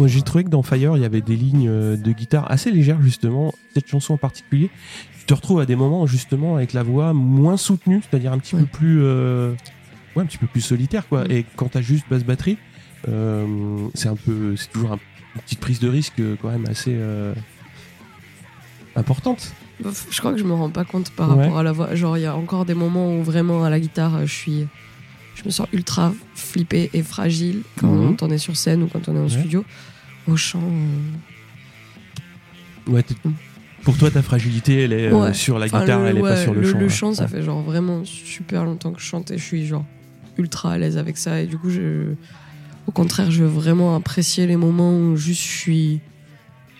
Moi 0.00 0.08
j'ai 0.08 0.22
trouvé 0.22 0.44
que 0.44 0.48
dans 0.48 0.62
Fire, 0.62 0.96
il 0.96 1.02
y 1.02 1.04
avait 1.04 1.20
des 1.20 1.36
lignes 1.36 1.68
euh, 1.68 1.96
de 1.96 2.12
guitare 2.12 2.50
assez 2.50 2.70
légères, 2.70 3.00
justement. 3.02 3.54
Cette 3.74 3.88
chanson 3.88 4.14
en 4.14 4.18
particulier, 4.18 4.70
tu 5.18 5.26
te 5.26 5.34
retrouves 5.34 5.60
à 5.60 5.66
des 5.66 5.76
moments, 5.76 6.06
justement, 6.06 6.56
avec 6.56 6.72
la 6.72 6.82
voix 6.82 7.12
moins 7.12 7.56
soutenue, 7.56 8.00
c'est-à-dire 8.02 8.32
un 8.32 8.38
petit 8.38 8.54
Ouais. 8.56 8.62
peu 8.62 8.66
plus. 8.66 9.00
euh, 9.02 9.52
ouais, 10.16 10.22
un 10.22 10.26
petit 10.26 10.38
peu 10.38 10.46
plus 10.46 10.60
solitaire, 10.62 11.06
quoi. 11.08 11.24
Et 11.30 11.44
quand 11.56 11.68
t'as 11.70 11.82
juste 11.82 12.04
basse-batterie, 12.10 12.58
euh, 13.08 13.46
c'est 13.94 14.08
un 14.08 14.16
peu. 14.16 14.56
C'est 14.56 14.70
toujours 14.72 14.92
un- 14.92 14.98
une 15.36 15.40
petite 15.42 15.60
prise 15.60 15.78
de 15.80 15.88
risque, 15.88 16.20
quand 16.42 16.50
même, 16.50 16.66
assez. 16.68 16.92
euh, 16.94 17.34
importante. 18.96 19.52
Je 20.10 20.18
crois 20.18 20.32
que 20.32 20.38
je 20.38 20.44
me 20.44 20.52
rends 20.52 20.70
pas 20.70 20.84
compte 20.84 21.10
par 21.10 21.28
rapport 21.28 21.58
à 21.58 21.62
la 21.62 21.72
voix. 21.72 21.94
Genre, 21.94 22.18
il 22.18 22.22
y 22.22 22.26
a 22.26 22.36
encore 22.36 22.64
des 22.64 22.74
moments 22.74 23.16
où 23.16 23.22
vraiment 23.22 23.64
à 23.64 23.70
la 23.70 23.80
guitare, 23.80 24.26
je 24.26 24.32
suis. 24.32 24.66
Je 25.36 25.44
me 25.46 25.50
sens 25.50 25.66
ultra 25.72 26.12
flippée 26.34 26.90
et 26.92 27.02
fragile 27.02 27.62
quand 27.80 27.86
Mhm. 27.86 28.16
on 28.20 28.30
est 28.30 28.36
sur 28.38 28.56
scène 28.56 28.82
ou 28.82 28.88
quand 28.88 29.08
on 29.08 29.16
est 29.16 29.20
en 29.20 29.22
Ouais. 29.22 29.28
studio. 29.30 29.64
Au 30.26 30.36
chant. 30.36 30.60
euh, 30.62 31.16
Ouais, 32.92 33.04
pour 33.84 33.96
toi, 33.96 34.10
ta 34.10 34.22
fragilité, 34.22 34.82
elle 34.82 34.92
est 34.92 35.08
euh, 35.08 35.16
Ouais. 35.26 35.34
sur 35.34 35.58
la 35.58 35.66
enfin, 35.66 35.80
guitare, 35.80 36.00
le- 36.02 36.06
elle 36.08 36.18
est 36.18 36.22
pas 36.22 36.36
sur 36.36 36.54
le, 36.54 36.62
chant. 36.62 36.78
Le 36.78 36.84
ouais. 36.84 36.90
chant, 36.90 37.14
ça 37.14 37.28
fait 37.28 37.42
genre 37.42 37.62
vraiment 37.62 38.04
super 38.04 38.64
longtemps 38.64 38.92
que 38.92 39.00
je 39.00 39.06
chante 39.06 39.30
et 39.30 39.38
je 39.38 39.44
suis 39.44 39.66
genre 39.66 39.84
ultra 40.38 40.72
à 40.72 40.78
l'aise 40.78 40.96
avec 40.98 41.16
ça. 41.18 41.40
Et 41.40 41.46
du 41.46 41.56
coup, 41.58 41.70
je... 41.70 42.14
au 42.86 42.92
contraire, 42.92 43.30
je 43.30 43.42
veux 43.44 43.48
vraiment 43.50 43.94
apprécier 43.94 44.46
les 44.46 44.56
moments 44.56 44.96
où 44.98 45.16
juste 45.16 45.42
je 45.42 45.48
suis 45.58 46.00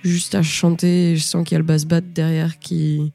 juste 0.02 0.34
à 0.34 0.42
chanter 0.42 1.12
et 1.12 1.16
je 1.16 1.22
sens 1.22 1.44
qu'il 1.46 1.52
y 1.54 1.56
a 1.56 1.58
le 1.58 1.64
bass 1.64 1.84
bat 1.84 2.00
derrière 2.00 2.58
qui, 2.58 3.12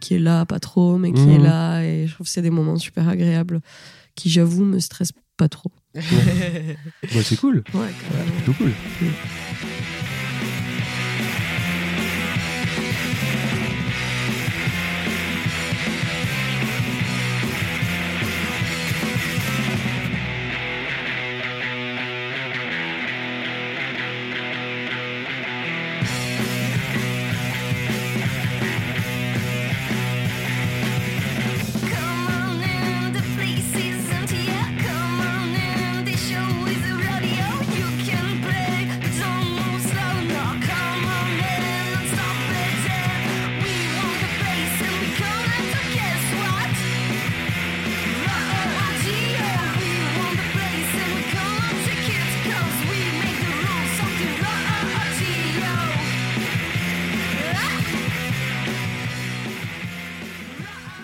qui 0.00 0.14
est 0.14 0.18
là, 0.20 0.46
pas 0.46 0.60
trop, 0.60 0.96
mais 0.96 1.12
qui 1.12 1.22
Mhm. 1.22 1.30
est 1.34 1.38
là. 1.38 1.82
Et 1.84 2.06
je 2.06 2.14
trouve 2.14 2.26
que 2.26 2.32
c'est 2.32 2.42
des 2.42 2.50
moments 2.50 2.76
super 2.76 3.08
agréables 3.08 3.60
qui, 4.14 4.30
j'avoue, 4.30 4.64
me 4.64 4.78
stressent 4.78 5.12
pas 5.36 5.48
trop. 5.48 5.70
Ouais, 5.94 6.02
c'est 7.22 7.36
cool. 7.36 7.62
Ouais. 7.74 7.88
Plutôt 8.36 8.52
cool. 8.54 8.72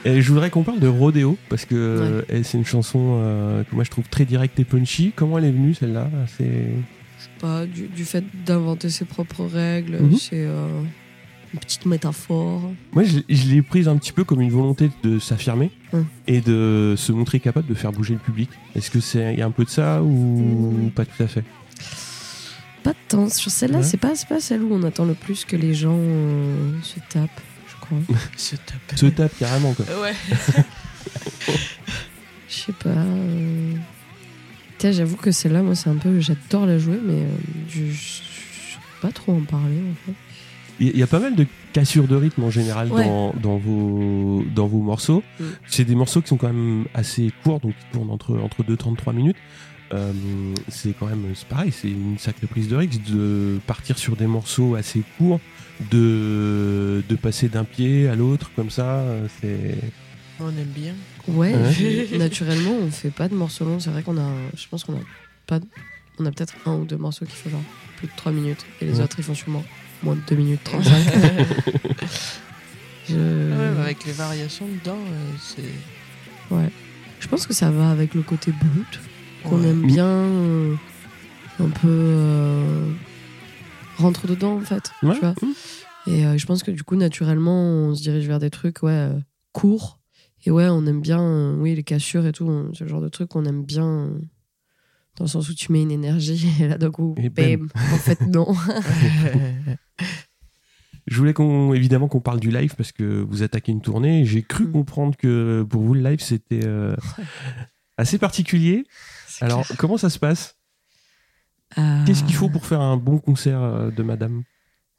Et 0.09 0.23
je 0.23 0.29
voudrais 0.33 0.51
qu'on 0.51 0.63
parle 0.63 0.79
de 0.79 0.87
Rodeo 0.89 1.37
parce 1.49 1.65
que 1.65 2.25
c'est 2.45 2.57
une 2.59 2.65
chanson 2.65 3.19
euh, 3.21 3.65
que 3.65 3.75
moi 3.75 3.83
je 3.85 3.91
trouve 3.91 4.09
très 4.09 4.25
directe 4.25 4.59
et 4.61 4.65
punchy. 4.65 5.13
Comment 5.15 5.39
elle 5.39 5.47
est 5.47 5.51
venue 5.51 5.75
celle-là? 5.75 6.09
C'est 6.39 6.69
Pas 7.41 7.67
du, 7.67 7.89
du 7.89 8.05
fait 8.05 8.25
d'inventer 8.47 8.89
ses 8.89 9.05
propres 9.05 9.45
règles, 9.45 9.99
Mhm. 10.01 10.17
c'est 10.17 10.45
euh, 10.47 10.69
une 11.53 11.59
petite 11.61 11.87
métaphore. 11.87 12.71
moi 12.93 13.03
je, 13.05 13.19
je 13.29 13.49
l'ai 13.49 13.63
prise 13.63 13.89
un 13.89 13.97
petit 13.97 14.13
peu 14.13 14.23
comme 14.25 14.41
une 14.41 14.51
volonté 14.51 14.91
de 15.03 15.19
s'affirmer 15.19 15.71
Mm. 15.93 15.99
et 16.29 16.41
de 16.41 16.95
se 16.97 17.13
montrer 17.13 17.39
capable 17.41 17.67
de 17.69 17.75
faire 17.75 17.93
bouger 17.93 18.15
le 18.15 18.21
public. 18.21 18.51
Est-ce 18.75 18.91
que 18.91 19.01
c'est 19.01 19.35
y 19.35 19.43
a 19.43 19.47
un 19.47 19.51
peu 19.51 19.65
de 19.65 19.71
ça 19.71 20.03
ou 20.03 20.73
Mm. 20.87 20.91
pas 20.91 21.05
tout 21.05 21.23
à 21.23 21.27
fait? 21.27 21.45
Pas 22.83 22.95
tant. 23.09 23.29
Sur 23.29 23.51
celle-là, 23.51 23.79
Ouais. 23.79 23.85
c'est 23.85 23.97
pas, 23.97 24.15
c'est 24.15 24.29
pas 24.29 24.39
celle 24.41 24.63
où 24.63 24.69
on 24.73 24.83
attend 24.85 25.05
le 25.05 25.15
plus 25.15 25.45
que 25.45 25.57
les 25.57 25.75
gens 25.75 25.97
euh, 25.99 26.73
se 26.83 27.01
tapent, 27.09 27.41
Se 28.37 28.57
tape. 28.57 28.97
Se 28.99 29.07
tape 29.07 29.33
carrément 29.39 29.73
quoi. 29.75 29.85
Ouais. 30.03 30.15
Je 32.49 32.55
sais 32.55 32.73
pas. 32.73 32.91
euh, 32.91 33.73
Tiens, 34.79 34.93
j'avoue 34.93 35.17
que 35.17 35.31
celle-là, 35.31 35.63
moi, 35.63 35.75
c'est 35.75 35.89
un 35.91 35.97
peu. 35.97 36.21
J'adore 36.21 36.67
la 36.67 36.79
jouer, 36.79 36.99
mais 37.03 37.23
euh, 37.23 37.29
je, 37.69 37.81
sais 37.93 38.79
pas 39.01 39.11
trop 39.11 39.33
en 39.33 39.41
parler, 39.41 39.79
en 39.91 39.95
fait. 40.07 40.13
Il 40.79 40.97
y- 40.97 41.03
a 41.03 41.07
pas 41.07 41.19
mal 41.21 41.35
de 41.35 41.47
cassures 41.73 42.07
de 42.07 42.15
rythme 42.17 42.45
en 42.45 42.51
général 42.51 42.93
Ouais. 42.93 43.05
dans, 43.07 43.33
dans, 43.43 43.57
vos, 43.57 44.45
dans 44.55 44.67
vos 44.67 44.81
morceaux. 44.83 45.23
Mm. 45.41 45.45
C'est 45.67 45.85
des 45.87 45.95
morceaux 45.95 46.21
qui 46.21 46.29
sont 46.29 46.37
quand 46.37 46.49
même 46.53 46.85
assez 46.93 47.33
courts, 47.43 47.61
donc 47.61 47.73
qui 47.79 47.87
tournent 47.93 48.11
entre, 48.11 48.37
entre 48.37 48.63
2 48.63 48.75
et 48.75 48.77
33 48.77 49.15
minutes. 49.15 49.37
Euh, 49.95 50.13
c'est 50.69 50.95
quand 50.99 51.07
même, 51.07 51.25
c'est 51.35 51.47
pareil, 51.47 51.71
c'est 51.73 51.89
une 51.91 52.19
sacrée 52.19 52.47
prise 52.49 52.69
de 52.69 52.75
risque 52.77 53.01
de 53.09 53.61
partir 53.69 53.99
sur 53.99 54.17
des 54.17 54.27
morceaux 54.27 54.75
assez 54.75 55.03
courts, 55.17 55.39
de, 55.93 57.03
de 57.09 57.15
passer 57.17 57.49
d'un 57.49 57.63
pied 57.65 58.09
à 58.09 58.17
l'autre 58.17 58.51
comme 58.57 58.71
ça. 58.71 58.99
euh, 59.01 59.27
C'est 59.41 59.79
On 60.41 60.49
aime 60.49 60.73
bien. 60.75 60.95
Ouais, 61.29 61.55
Ouais. 61.55 62.09
naturellement, 62.19 62.73
on 62.83 62.91
fait 62.91 63.11
pas 63.11 63.29
de 63.29 63.35
morceaux 63.35 63.65
longs. 63.65 63.79
C'est 63.81 63.91
vrai 63.91 64.03
qu'on 64.03 64.19
a. 64.19 64.29
Je 64.57 64.67
pense 64.69 64.83
qu'on 64.85 64.95
a 64.95 65.01
pas. 65.47 65.61
On 66.19 66.27
a 66.27 66.33
peut-être 66.33 66.55
un 66.67 66.75
ou 66.77 66.85
deux 66.85 66.97
morceaux 66.97 67.25
qui 67.27 67.37
font 67.37 67.51
genre 67.51 67.63
plus 67.99 68.07
de 68.09 68.13
3 68.17 68.33
minutes. 68.33 68.65
Et 68.81 68.87
les 68.87 68.95
Ouais. 68.97 69.03
autres, 69.05 69.17
ils 69.19 69.25
font 69.25 69.35
sûrement 69.35 69.65
moins 70.03 70.17
de 70.17 70.21
2 70.29 70.35
minutes 70.37 70.61
35. 70.65 70.93
je... 73.09 73.15
Ouais, 73.15 73.75
bah, 73.77 73.83
avec 73.83 74.05
les 74.05 74.13
variations 74.13 74.67
dedans, 74.67 74.99
euh, 74.99 75.33
c'est. 75.41 76.59
je 77.21 77.29
pense 77.29 77.47
que 77.47 77.55
ça 77.55 77.71
va 77.71 77.91
avec 77.91 78.15
le 78.15 78.23
côté 78.23 78.51
brut. 78.53 79.01
Qu'on 79.49 79.61
Ouais. 79.63 79.69
aime 79.69 79.87
bien 79.87 80.07
euh, 80.07 80.75
un 81.61 81.69
peu 81.71 81.89
euh, 81.89 82.91
rentre 83.99 84.27
dedans 84.27 84.57
en 84.57 84.61
fait 84.61 84.91
Ouais. 85.03 85.15
tu 85.15 85.21
vois 85.21 85.35
et 86.07 86.25
euh, 86.27 86.37
je 86.39 86.47
pense 86.47 86.63
que 86.63 86.71
du 86.71 86.83
coup 86.85 86.97
naturellement 86.97 87.63
on 87.63 87.95
se 87.95 88.03
dirige 88.03 88.27
vers 88.27 88.39
des 88.39 88.51
trucs 88.51 88.83
ouais 88.83 88.93
euh, 88.93 89.19
courts 89.53 89.99
et 90.45 90.51
ouais 90.51 90.69
on 90.69 90.85
aime 90.87 91.01
bien 91.01 91.21
euh, 91.23 91.57
oui 91.57 91.75
les 91.75 91.83
cassures 91.83 92.27
et 92.27 92.33
tout 92.33 92.45
on- 92.47 92.73
ce 92.75 92.87
genre 92.87 93.01
de 93.01 93.09
truc 93.09 93.35
on 93.37 93.45
aime 93.45 93.65
bien 93.65 94.11
dans 95.17 95.25
le 95.25 95.29
sens 95.29 95.49
où 95.49 95.55
tu 95.55 95.73
mets 95.73 95.83
une 95.83 95.91
énergie 95.91 96.47
et 96.61 96.69
là 96.69 96.77
d'un 96.79 96.91
coup 96.91 97.15
Et 97.17 97.29
bam. 97.31 97.69
bam, 97.69 97.69
en 97.95 97.97
fait 97.97 98.21
non 98.27 98.55
Je 101.09 101.19
voulais 101.19 101.35
qu'on, 101.35 101.73
évidemment 101.73 102.09
qu'on 102.09 102.21
parle 102.21 102.41
du 102.41 102.51
live 102.51 102.75
parce 102.77 102.91
que 102.91 103.05
vous 103.05 103.45
attaquez 103.45 103.71
une 103.71 103.81
tournée. 103.81 104.25
J'ai 104.25 104.43
cru 104.43 104.65
Mm. 104.67 104.73
comprendre 104.73 105.17
que 105.17 105.65
pour 105.69 105.83
vous 105.83 105.95
le 105.95 106.01
live 106.01 106.19
c'était 106.21 106.65
euh, 106.67 106.97
assez 107.97 108.19
particulier. 108.19 108.85
Alors 109.41 109.65
clair. 109.67 109.79
comment 109.79 109.97
ça 109.97 110.11
se 110.11 110.19
passe? 110.19 110.57
Euh, 111.79 112.05
Qu'est-ce 112.05 112.25
qu'il 112.25 112.35
faut 112.35 112.49
pour 112.49 112.65
faire 112.67 112.81
un 112.81 112.97
bon 112.97 113.19
concert 113.19 113.61
euh, 113.61 113.91
de 113.91 114.03
Madame? 114.03 114.43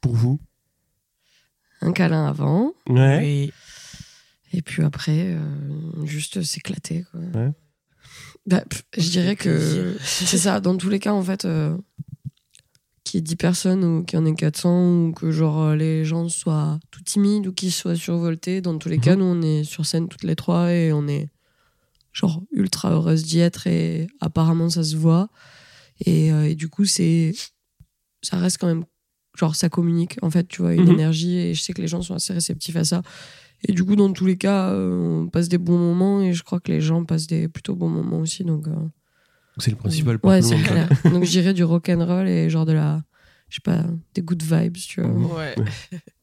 Pour 0.00 0.14
vous? 0.14 0.38
Un 1.80 1.92
câlin 1.92 2.26
avant 2.26 2.72
Ouais. 2.88 3.18
Oui. 3.20 3.52
Et 4.52 4.62
puis 4.62 4.82
après, 4.82 5.34
euh, 5.34 6.06
juste 6.06 6.42
s'éclater. 6.42 7.04
quoi. 7.10 7.20
Ouais. 7.40 7.52
Bah, 8.46 8.64
je 8.96 9.10
dirais 9.10 9.36
que 9.36 9.96
c'est 10.02 10.38
ça. 10.38 10.60
Dans 10.60 10.76
tous 10.76 10.88
les 10.88 10.98
cas, 10.98 11.12
en 11.12 11.22
fait, 11.22 11.44
euh, 11.44 11.76
qu'il 13.04 13.18
y 13.18 13.20
ait 13.20 13.22
10 13.22 13.36
personnes 13.36 13.84
ou 13.84 14.04
qu'il 14.04 14.18
y 14.18 14.22
en 14.22 14.26
ait 14.26 14.34
400 14.34 15.06
ou 15.08 15.12
que 15.12 15.30
genre 15.30 15.74
les 15.74 16.04
gens 16.04 16.28
soient 16.28 16.78
tout 16.90 17.02
timides 17.02 17.46
ou 17.46 17.52
qu'ils 17.52 17.72
soient 17.72 17.96
survoltés, 17.96 18.60
dans 18.60 18.78
tous 18.78 18.88
les 18.88 18.96
Mhm. 18.96 19.02
cas, 19.02 19.16
nous, 19.16 19.24
on 19.26 19.42
est 19.42 19.64
sur 19.64 19.84
scène 19.86 20.08
toutes 20.08 20.24
les 20.24 20.36
trois 20.36 20.72
et 20.72 20.92
on 20.92 21.06
est 21.08 21.28
genre 22.12 22.42
ultra 22.52 22.92
heureuse 22.92 23.24
d'y 23.24 23.38
être 23.40 23.66
et 23.66 24.06
apparemment, 24.20 24.68
ça 24.70 24.82
se 24.82 24.96
voit. 24.96 25.28
Et, 26.04 26.32
euh, 26.32 26.48
et 26.48 26.54
du 26.54 26.68
coup, 26.68 26.84
c'est 26.84 27.34
ça 28.22 28.36
reste 28.38 28.58
quand 28.58 28.66
même 28.66 28.84
genre 29.38 29.54
ça 29.54 29.68
communique 29.68 30.16
en 30.22 30.30
fait 30.30 30.48
tu 30.48 30.62
vois 30.62 30.74
une 30.74 30.86
Mhm. 30.86 30.94
énergie 30.94 31.36
et 31.38 31.54
je 31.54 31.62
sais 31.62 31.72
que 31.72 31.80
les 31.80 31.86
gens 31.86 32.02
sont 32.02 32.14
assez 32.14 32.32
réceptifs 32.32 32.74
à 32.74 32.82
ça 32.84 33.02
et 33.62 33.72
du 33.72 33.84
coup 33.84 33.94
dans 33.94 34.12
tous 34.12 34.26
les 34.26 34.36
cas 34.36 34.70
euh, 34.72 35.22
on 35.22 35.28
passe 35.28 35.48
des 35.48 35.58
bons 35.58 35.78
moments 35.78 36.20
et 36.22 36.32
je 36.32 36.42
crois 36.42 36.58
que 36.58 36.72
les 36.72 36.80
gens 36.80 37.04
passent 37.04 37.28
des 37.28 37.46
plutôt 37.46 37.76
bons 37.76 37.88
moments 37.88 38.18
aussi 38.18 38.42
donc 38.42 38.66
euh, 38.66 38.72
C'est 39.58 39.70
le 39.70 39.76
principal 39.76 40.18
pour 40.18 40.30
ouais 40.30 40.40
tout 40.40 40.48
le 40.50 40.56
c'est 40.56 40.56
monde. 40.56 40.66
clair 40.66 40.88
donc 41.12 41.22
je 41.24 41.30
dirais 41.30 41.54
du 41.54 41.62
rock 41.62 41.88
and 41.88 42.04
roll 42.04 42.26
et 42.26 42.50
genre 42.50 42.66
de 42.66 42.72
la 42.72 43.04
je 43.48 43.56
sais 43.56 43.60
pas 43.62 43.84
des 44.14 44.22
good 44.22 44.42
vibes 44.42 44.76
tu 44.76 45.02
vois. 45.02 45.36
Ouais. 45.36 45.54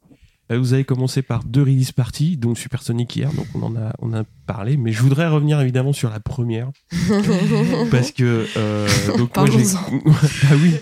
Euh, 0.51 0.59
Vous 0.59 0.73
avez 0.73 0.83
commencé 0.83 1.21
par 1.21 1.43
deux 1.43 1.61
release 1.63 1.91
parties, 1.91 2.37
dont 2.37 2.53
Supersonic 2.55 3.15
hier, 3.15 3.31
donc 3.33 3.47
on 3.55 3.63
en 3.63 3.75
a, 3.75 3.93
on 3.99 4.13
a 4.13 4.23
parlé. 4.45 4.77
Mais 4.77 4.91
je 4.91 5.01
voudrais 5.01 5.27
revenir 5.27 5.59
évidemment 5.59 5.93
sur 5.93 6.09
la 6.09 6.19
première. 6.19 6.69
Parce 7.91 8.11
que. 8.11 8.45
euh, 8.57 8.87
donc 9.17 9.35
moi, 9.35 9.45
bah 9.45 10.49
oui. 10.61 10.75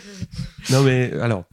Non, 0.71 0.83
mais 0.83 1.11
alors. 1.21 1.45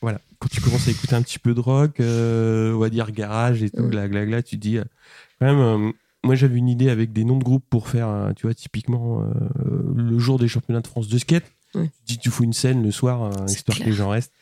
Voilà. 0.00 0.20
Quand 0.38 0.48
tu 0.50 0.60
commences 0.60 0.86
à 0.88 0.90
écouter 0.90 1.14
un 1.14 1.22
petit 1.22 1.38
peu 1.38 1.54
de 1.54 1.60
rock, 1.60 2.00
euh, 2.00 2.72
on 2.74 2.78
va 2.78 2.90
dire 2.90 3.10
garage 3.12 3.62
et 3.62 3.70
tout, 3.70 3.82
Mm. 3.82 3.90
gla 3.90 4.08
gla 4.08 4.26
gla, 4.26 4.42
tu 4.42 4.56
te 4.56 4.60
dis. 4.60 4.76
euh, 4.78 4.84
quand 5.40 5.46
même. 5.46 5.92
moi, 6.22 6.34
j'avais 6.34 6.56
une 6.58 6.68
idée 6.68 6.90
avec 6.90 7.12
des 7.12 7.24
noms 7.24 7.38
de 7.38 7.44
groupes 7.44 7.64
pour 7.70 7.88
faire, 7.88 8.32
tu 8.36 8.46
vois, 8.46 8.54
typiquement 8.54 9.22
le 9.94 10.18
jour 10.18 10.38
des 10.38 10.48
championnats 10.48 10.80
de 10.80 10.86
France 10.86 11.08
de 11.08 11.18
skate. 11.18 11.44
Ouais. 11.74 11.90
Tu 12.06 12.14
dis, 12.14 12.18
tu 12.18 12.30
fous 12.30 12.44
une 12.44 12.52
scène 12.52 12.82
le 12.82 12.90
soir, 12.90 13.30
histoire 13.48 13.78
que 13.78 13.84
les 13.84 13.92
gens 13.92 14.08
restent. 14.10 14.32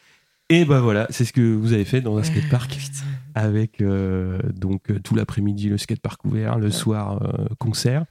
Et 0.48 0.64
bah 0.64 0.81
voilà, 0.81 1.07
c'est 1.11 1.24
ce 1.24 1.33
que 1.33 1.55
vous 1.55 1.72
avez 1.72 1.85
fait 1.85 2.00
dans 2.00 2.18
un 2.18 2.22
skatepark 2.22 2.78
avec 3.35 3.81
euh, 3.81 4.38
donc 4.55 4.90
euh, 4.90 4.98
tout 5.00 5.14
l'après-midi 5.14 5.68
le 5.68 5.78
skatepark 5.78 6.24
ouvert, 6.24 6.59
le 6.59 6.70
soir 6.70 7.22
euh, 7.22 7.46
concert. 7.59 8.05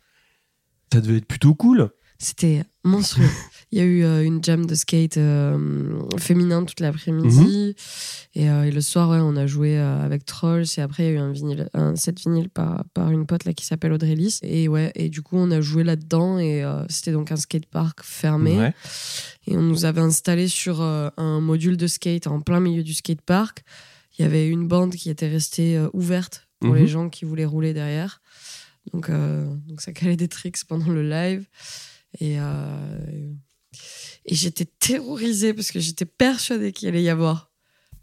Ça 0.92 1.02
devait 1.02 1.18
être 1.18 1.28
plutôt 1.28 1.54
cool. 1.54 1.92
C'était 2.24 2.64
monstrueux. 2.84 3.26
Il 3.72 3.80
y 3.80 3.82
a 3.82 3.86
eu 3.86 4.04
euh, 4.04 4.24
une 4.24 4.44
jam 4.44 4.66
de 4.66 4.76
skate 4.76 5.18
euh, 5.18 6.02
féminin 6.20 6.66
toute 6.66 6.80
l'après-midi. 6.82 7.74
et, 8.36 8.50
euh, 8.50 8.64
et 8.66 8.72
le 8.72 8.82
soir, 8.82 9.10
ouais, 9.10 9.18
on 9.20 9.36
a 9.36 9.48
joué 9.48 9.78
avec 9.78 10.26
Trolls. 10.26 10.66
Et 10.78 10.82
après, 10.82 11.04
il 11.04 11.06
y 11.08 11.10
a 11.10 11.14
eu 11.14 11.18
un, 11.18 11.32
vinyle, 11.32 11.70
un 11.74 11.96
set 11.96 12.20
vinyle 12.20 12.50
par, 12.50 12.84
par 12.94 13.10
une 13.10 13.26
pote 13.26 13.46
là, 13.46 13.54
qui 13.54 13.66
s'appelle 13.66 13.92
Audrey 13.94 14.14
Lys. 14.14 14.40
Et, 14.44 14.68
ouais, 14.68 14.92
et 14.94 15.10
du 15.10 15.22
coup, 15.24 15.36
on 15.38 15.50
a 15.50 15.62
joué 15.62 15.84
là-dedans. 15.84 16.38
Et 16.38 16.64
c'était 16.90 17.12
donc 17.14 17.32
un 17.32 17.38
skatepark 17.38 18.04
fermé. 18.04 18.58
Ouais. 18.58 18.74
Et 19.48 19.58
on 19.58 19.62
nous 19.64 19.86
avait 19.86 20.02
installé 20.02 20.48
sur 20.48 20.82
un 20.82 21.40
module 21.40 21.78
de 21.78 21.88
skate 21.88 22.28
en 22.28 22.42
plein 22.42 22.60
milieu 22.60 22.84
du 22.84 22.94
skatepark. 22.94 23.64
Il 24.20 24.22
y 24.22 24.26
avait 24.26 24.48
une 24.48 24.68
bande 24.68 24.94
qui 24.94 25.10
était 25.10 25.30
restée 25.30 25.82
ouverte 25.94 26.48
pour 26.60 26.74
Mhm. 26.74 26.76
les 26.76 26.88
gens 26.88 27.10
qui 27.10 27.26
voulaient 27.26 27.46
rouler 27.46 27.74
derrière. 27.74 28.22
Donc, 28.94 29.10
donc 29.10 29.82
ça 29.82 29.92
calait 29.94 30.18
des 30.18 30.28
tricks 30.28 30.64
pendant 30.68 30.90
le 30.92 31.08
live. 31.10 31.46
Et, 32.20 32.40
euh, 32.40 33.34
et 34.26 34.36
j'étais 34.36 34.66
terrorisée 34.66 35.54
parce 35.54 35.72
que 35.72 35.80
j'étais 35.80 36.06
persuadée 36.06 36.72
qu'il 36.72 36.90
allait 36.90 37.04
y 37.04 37.10
avoir 37.10 37.52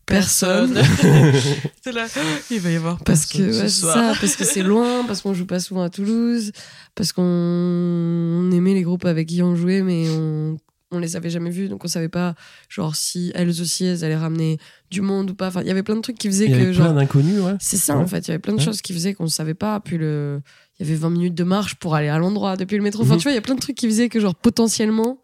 personne. 0.07 0.75
Là. 1.87 2.07
Il 2.51 2.61
va 2.61 2.71
y 2.71 2.77
avoir 2.77 2.99
Parce 2.99 3.27
personne 3.27 3.51
que 3.51 3.63
ouais, 3.63 3.69
ça, 3.69 4.15
parce 4.21 4.37
que 4.37 4.45
c'est 4.45 4.63
loin, 4.63 5.05
parce 5.07 5.23
qu'on 5.23 5.33
joue 5.33 5.47
pas 5.47 5.61
souvent 5.61 5.83
à 5.83 5.91
Toulouse, 5.91 6.53
parce 6.95 7.13
qu'on 7.13 7.23
on 7.23 8.51
aimait 8.51 8.75
les 8.75 8.83
groupes 8.83 9.07
avec 9.07 9.29
qui 9.29 9.43
on 9.43 9.55
jouait, 9.55 9.83
mais 9.83 10.07
on 10.11 10.59
on 10.91 10.99
les 10.99 11.17
avait 11.17 11.29
jamais 11.31 11.51
vus, 11.51 11.69
donc 11.69 11.85
on 11.85 11.89
savait 11.89 12.09
pas 12.09 12.35
genre 12.69 12.97
si 12.97 13.31
elles 13.35 13.49
aussi 13.61 13.85
elles 13.85 14.05
allaient 14.05 14.17
ramener 14.17 14.59
du 14.91 15.01
monde 15.03 15.31
ou 15.31 15.35
pas. 15.35 15.49
Enfin, 15.49 15.61
il 15.61 15.67
y 15.69 15.71
avait 15.71 15.83
plein 15.83 15.97
de 15.97 16.01
trucs 16.01 16.17
qui 16.19 16.29
faisaient 16.29 16.47
Il 16.47 16.51
y 16.51 16.55
que 16.55 16.63
avait 16.63 16.73
genre 16.73 16.87
plein 16.87 16.95
d'inconnus, 16.95 17.41
ouais. 17.41 17.57
c'est 17.61 17.77
ça 17.77 17.97
Ouais. 17.97 18.03
en 18.03 18.07
fait, 18.07 18.21
il 18.27 18.29
y 18.29 18.31
avait 18.31 18.39
plein 18.39 18.55
de 18.55 18.59
Ouais. 18.59 18.65
choses 18.65 18.81
qui 18.81 18.93
faisaient 18.95 19.13
qu'on 19.15 19.25
ne 19.25 19.29
savait 19.29 19.55
pas. 19.55 19.81
Puis 19.81 19.99
le 19.99 20.41
il 20.81 20.87
y 20.87 20.89
avait 20.91 20.99
20 20.99 21.11
minutes 21.11 21.35
de 21.35 21.45
marche 21.45 21.75
pour 21.75 21.95
aller 21.95 22.09
à 22.09 22.19
l'endroit 22.19 22.57
depuis 22.57 22.77
le 22.77 22.83
métro. 22.83 23.03
Enfin, 23.03 23.15
Mhm. 23.15 23.19
tu 23.19 23.23
vois, 23.25 23.33
il 23.33 23.35
y 23.35 23.39
a 23.39 23.43
plein 23.43 23.55
de 23.57 23.61
trucs 23.61 23.77
qui 23.77 23.87
faisaient 23.87 24.09
que 24.09 24.21
genre 24.21 24.35
potentiellement 24.35 25.21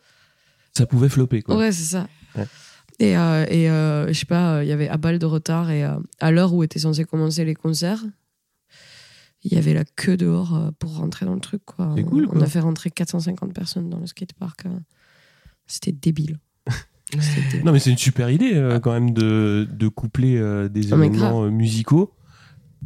Ça 0.77 0.85
pouvait 0.87 1.09
flopper, 1.09 1.43
quoi. 1.43 1.57
Ouais, 1.57 1.73
c'est 1.73 1.85
ça. 1.85 2.09
Et, 3.01 3.17
euh, 3.17 3.45
et 3.49 3.71
euh, 3.71 4.09
je 4.09 4.13
sais 4.13 4.27
pas, 4.27 4.57
euh, 4.57 4.65
il 4.65 4.69
y 4.69 4.73
avait 4.73 4.89
à 4.89 4.97
balle 4.99 5.19
de 5.19 5.27
retard 5.27 5.71
et 5.71 5.85
euh, 5.85 5.95
à 6.21 6.31
l'heure 6.31 6.53
où 6.55 6.63
étaient 6.63 6.79
censés 6.79 7.05
commencer 7.05 7.45
les 7.45 7.55
concerts, 7.57 8.05
il 9.43 9.53
y 9.53 9.57
avait 9.59 9.75
la 9.75 9.85
queue 9.85 10.17
dehors 10.17 10.71
pour 10.79 10.97
rentrer 10.97 11.27
dans 11.27 11.35
le 11.35 11.41
truc. 11.41 11.63
Quoi. 11.65 11.93
C'est 11.97 12.03
On- 12.05 12.07
cool, 12.09 12.25
On 12.27 12.35
quoi. 12.35 12.43
a 12.43 12.47
fait 12.47 12.61
rentrer 12.61 12.91
450 12.91 13.53
personnes 13.53 13.91
dans 13.91 13.99
le 13.99 14.07
skatepark. 14.07 14.65
C'était 15.67 15.93
débile. 15.93 16.39
Non, 17.65 17.73
mais 17.73 17.79
c'est 17.79 17.91
une 17.91 17.99
super 17.99 18.29
idée 18.31 18.55
euh, 18.55 18.81
quand 18.81 18.93
même 18.93 19.13
de, 19.13 19.69
de 19.71 19.89
coupler 19.89 20.37
euh, 20.37 20.69
des 20.69 20.93
Ah, 20.93 20.97
événements 20.97 21.45
euh, 21.45 21.51
musicaux 21.51 22.13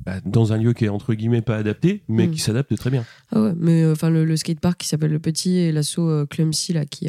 bah, 0.04 0.20
dans 0.26 0.52
un 0.52 0.58
lieu 0.58 0.74
qui 0.74 0.84
est 0.84 0.88
entre 0.90 1.14
guillemets 1.14 1.40
pas 1.40 1.56
adapté, 1.56 2.02
mais 2.08 2.26
Mm. 2.26 2.30
qui 2.32 2.38
s'adapte 2.40 2.76
très 2.76 2.90
bien. 2.90 3.04
Ah 3.32 3.40
ouais, 3.40 3.52
mais 3.56 3.86
enfin 3.90 4.10
le, 4.10 4.24
le 4.26 4.36
skatepark 4.36 4.78
qui 4.80 4.86
s'appelle 4.88 5.12
Le 5.12 5.18
Petit 5.18 5.56
et 5.56 5.72
l'assaut 5.72 6.26
Clumsy, 6.26 6.72
là, 6.74 6.84
qui, 6.84 7.08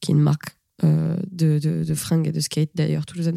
qui 0.00 0.10
est 0.10 0.14
une 0.14 0.20
marque 0.20 0.56
euh, 0.82 1.16
de, 1.30 1.58
de, 1.58 1.84
de 1.84 1.94
fringues 1.94 2.26
et 2.26 2.32
de 2.32 2.40
skate 2.40 2.70
d'ailleurs, 2.74 3.06
toulousaine, 3.06 3.36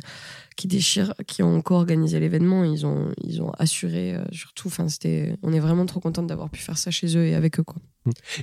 qui 0.55 0.67
déchire, 0.67 1.13
qui 1.27 1.43
ont 1.43 1.61
co-organisé 1.61 2.19
l'événement. 2.19 2.63
Ils 2.63 2.85
ont, 2.85 3.11
ils 3.23 3.41
ont 3.43 3.51
assuré 3.59 4.15
euh, 4.15 4.23
surtout. 4.31 4.69
Enfin, 4.69 4.87
c'était, 4.89 5.37
on 5.43 5.53
est 5.53 5.59
vraiment 5.59 5.85
trop 5.85 5.99
contente 5.99 6.25
d'avoir 6.27 6.49
pu 6.49 6.61
faire 6.61 6.77
ça 6.77 6.89
chez 6.89 7.15
eux 7.17 7.25
et 7.25 7.35
avec 7.35 7.59
eux. 7.59 7.63
Quoi. 7.63 7.81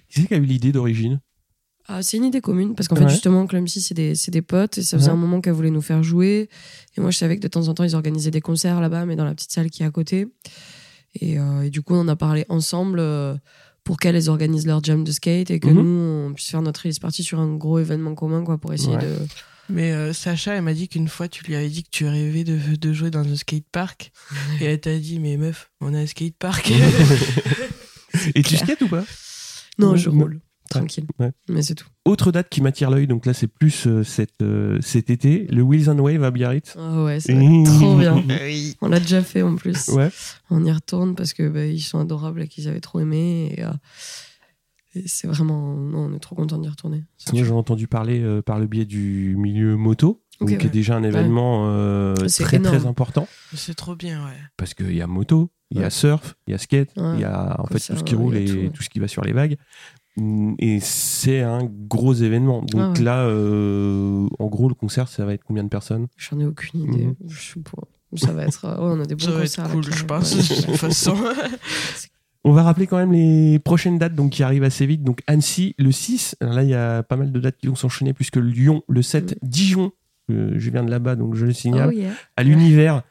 Qui 0.08 0.20
c'est 0.22 0.26
qui 0.28 0.34
a 0.34 0.36
eu 0.36 0.44
l'idée 0.44 0.70
d'origine? 0.72 1.20
Ah, 1.92 2.02
c'est 2.02 2.18
une 2.18 2.24
idée 2.24 2.40
commune 2.40 2.74
parce 2.76 2.86
qu'en 2.88 2.94
fait, 2.94 3.08
justement, 3.08 3.46
Clumsy, 3.46 3.80
c'est 3.80 3.94
des, 3.94 4.14
c'est 4.14 4.30
des 4.30 4.42
potes 4.42 4.78
et 4.78 4.82
ça 4.82 4.96
faisait 4.96 5.08
Ouais. 5.08 5.14
un 5.14 5.16
moment 5.16 5.40
qu'elles 5.40 5.54
voulaient 5.54 5.70
nous 5.70 5.82
faire 5.82 6.02
jouer. 6.04 6.48
Et 6.96 7.00
moi, 7.00 7.10
je 7.10 7.18
savais 7.18 7.36
que 7.36 7.42
de 7.42 7.48
temps 7.48 7.66
en 7.66 7.74
temps, 7.74 7.82
ils 7.82 7.96
organisaient 7.96 8.30
des 8.30 8.40
concerts 8.40 8.80
là-bas, 8.80 9.06
mais 9.06 9.16
dans 9.16 9.24
la 9.24 9.34
petite 9.34 9.50
salle 9.50 9.70
qui 9.70 9.82
est 9.82 9.86
à 9.86 9.90
côté. 9.90 10.28
Et, 11.20 11.40
euh, 11.40 11.62
et 11.62 11.70
du 11.70 11.82
coup, 11.82 11.94
on 11.94 12.00
en 12.02 12.08
a 12.08 12.14
parlé 12.14 12.44
ensemble 12.48 13.00
euh, 13.00 13.34
pour 13.82 13.96
qu'elles 13.98 14.28
organisent 14.28 14.66
leur 14.68 14.84
jam 14.84 15.02
de 15.02 15.10
skate 15.10 15.50
et 15.50 15.58
que 15.58 15.66
Mhm. 15.66 15.74
nous, 15.82 16.28
on 16.28 16.32
puisse 16.32 16.48
faire 16.50 16.62
notre 16.62 16.82
release 16.82 17.00
party 17.00 17.24
sur 17.24 17.40
un 17.40 17.56
gros 17.56 17.80
événement 17.80 18.14
commun 18.14 18.44
quoi, 18.44 18.56
pour 18.58 18.72
essayer 18.72 18.94
Ouais. 18.96 19.02
de. 19.02 19.16
Mais 19.68 19.92
euh, 19.92 20.12
Sacha, 20.12 20.54
elle 20.54 20.62
m'a 20.62 20.74
dit 20.74 20.88
qu'une 20.88 21.08
fois, 21.08 21.26
tu 21.28 21.44
lui 21.44 21.54
avais 21.56 21.68
dit 21.68 21.82
que 21.84 21.90
tu 21.90 22.04
rêvais 22.06 22.44
de, 22.44 22.56
de 22.76 22.92
jouer 22.92 23.10
dans 23.10 23.20
un 23.26 23.36
skatepark. 23.36 24.12
Et 24.60 24.64
elle 24.66 24.80
t'a 24.80 24.96
dit, 24.98 25.18
mais 25.18 25.36
meuf, 25.36 25.70
on 25.80 25.92
a 25.94 25.98
un 25.98 26.06
skatepark. 26.06 26.70
Et 28.34 28.42
tu 28.42 28.56
skates 28.56 28.82
ou 28.82 28.88
pas? 28.88 29.04
Non, 29.78 29.92
Ouais, 29.92 29.98
je 29.98 30.08
roule. 30.10 30.40
Tranquille. 30.70 31.04
Ouais. 31.18 31.32
Mais 31.48 31.62
c'est 31.62 31.74
tout. 31.74 31.86
Autre 32.04 32.32
date 32.32 32.48
qui 32.48 32.62
m'attire 32.62 32.90
l'œil, 32.90 33.06
donc 33.06 33.26
là 33.26 33.34
c'est 33.34 33.46
plus 33.46 33.86
euh, 33.86 34.02
cette, 34.04 34.40
euh, 34.42 34.78
cet 34.80 35.10
été, 35.10 35.46
le 35.50 35.62
Wheels 35.62 35.90
and 35.90 35.98
Wave 35.98 36.22
à 36.24 36.30
Biarritz. 36.30 36.74
Ah 36.78 37.04
ouais, 37.04 37.20
c'est 37.20 37.34
trop 37.64 37.96
bien. 37.96 38.22
oui. 38.44 38.76
On 38.80 38.88
l'a 38.88 39.00
déjà 39.00 39.22
fait 39.22 39.42
en 39.42 39.56
plus. 39.56 39.88
Ouais. 39.88 40.10
On 40.48 40.64
y 40.64 40.72
retourne 40.72 41.14
parce 41.14 41.34
que 41.34 41.48
bah, 41.48 41.66
ils 41.66 41.80
sont 41.80 41.98
adorables 41.98 42.42
et 42.42 42.48
qu'ils 42.48 42.68
avaient 42.68 42.80
trop 42.80 43.00
aimé. 43.00 43.54
Et, 43.56 43.64
euh, 43.64 43.70
et 44.94 45.06
c'est 45.06 45.26
vraiment. 45.28 45.74
Non, 45.74 46.06
on 46.10 46.14
est 46.14 46.18
trop 46.20 46.34
content 46.34 46.58
d'y 46.58 46.68
retourner. 46.68 46.98
Moi 46.98 47.38
sûr. 47.38 47.44
j'ai 47.44 47.52
entendu 47.52 47.86
parler 47.86 48.20
euh, 48.22 48.42
par 48.42 48.58
le 48.58 48.66
biais 48.66 48.86
du 48.86 49.36
milieu 49.38 49.76
moto, 49.76 50.22
donc, 50.40 50.48
qui 50.58 50.66
est 50.66 50.70
déjà 50.70 50.96
un 50.96 51.02
événement 51.02 51.66
euh, 51.68 52.14
très 52.14 52.58
très 52.58 52.86
important. 52.86 53.28
C'est 53.54 53.74
trop 53.74 53.94
bien, 53.94 54.24
ouais. 54.24 54.36
parce 54.56 54.74
qu'il 54.74 54.94
y 54.94 55.02
a 55.02 55.06
moto, 55.06 55.52
il 55.70 55.80
y 55.80 55.84
a 55.84 55.90
surf, 55.90 56.34
il 56.48 56.52
y 56.52 56.54
a 56.54 56.58
skate, 56.58 56.90
Ouais. 56.96 57.14
il 57.14 57.20
y 57.20 57.24
a 57.24 57.60
en 57.60 57.64
Comme 57.64 57.72
fait 57.74 57.78
ça, 57.78 57.94
tout 57.94 58.00
ce 58.00 58.04
qui 58.04 58.14
ouais, 58.16 58.22
roule 58.22 58.36
et 58.36 58.44
tout, 58.46 58.54
ouais. 58.56 58.70
tout 58.70 58.82
ce 58.82 58.88
qui 58.88 58.98
va 58.98 59.06
sur 59.06 59.22
les 59.22 59.32
vagues. 59.32 59.56
Mm, 60.20 60.54
Et 60.58 60.80
c'est 60.80 61.40
un 61.42 61.64
gros 61.88 62.12
événement. 62.14 62.60
Donc 62.62 62.80
Ah 62.80 62.90
ouais. 62.92 63.00
là, 63.04 63.24
euh, 63.24 64.26
en 64.38 64.46
gros, 64.48 64.68
le 64.68 64.74
concert, 64.74 65.08
ça 65.08 65.24
va 65.24 65.32
être 65.34 65.44
combien 65.44 65.64
de 65.64 65.68
personnes? 65.68 66.06
J'en 66.16 66.38
ai 66.40 66.46
aucune 66.46 66.80
idée. 66.82 67.06
Mhm. 67.06 67.14
Je 67.28 67.40
sais 67.40 67.60
pas. 67.60 67.82
Ça 68.16 68.32
va 68.32 68.44
être. 68.44 68.66
ouais, 68.66 68.74
on 68.78 69.00
a 69.00 69.04
des 69.06 69.14
bons 69.14 69.24
Ça 69.24 69.30
va 69.30 69.40
concerts. 69.42 69.64
être 69.64 69.68
là, 69.68 69.74
cool, 69.82 69.94
je 69.94 70.04
pense, 70.04 70.34
Ouais. 70.34 70.56
de 70.56 70.66
toute 70.66 70.76
façon. 70.76 71.14
On 72.42 72.52
va 72.52 72.62
rappeler 72.62 72.86
quand 72.86 72.96
même 72.96 73.12
les 73.12 73.58
prochaines 73.58 73.98
dates 73.98 74.14
donc, 74.14 74.30
qui 74.32 74.42
arrivent 74.42 74.62
assez 74.64 74.86
vite. 74.86 75.04
Donc 75.04 75.20
Annecy, 75.26 75.74
le 75.78 75.92
6. 75.92 76.36
Alors 76.40 76.54
là, 76.54 76.62
il 76.62 76.70
y 76.70 76.74
a 76.74 77.02
pas 77.02 77.16
mal 77.16 77.32
de 77.32 77.38
dates 77.38 77.58
qui 77.58 77.66
vont 77.66 77.74
s'enchaîner, 77.74 78.14
puisque 78.14 78.36
Lyon, 78.36 78.82
le 78.88 79.02
7, 79.02 79.38
Dijon. 79.42 79.92
euh, 80.30 80.52
je 80.56 80.70
viens 80.70 80.82
de 80.82 80.90
là-bas, 80.90 81.16
donc 81.16 81.34
je 81.34 81.44
le 81.44 81.52
signale. 81.52 81.90
Oh 81.92 81.96
yeah. 81.96 82.12
à 82.36 82.42
l'univers. 82.42 83.02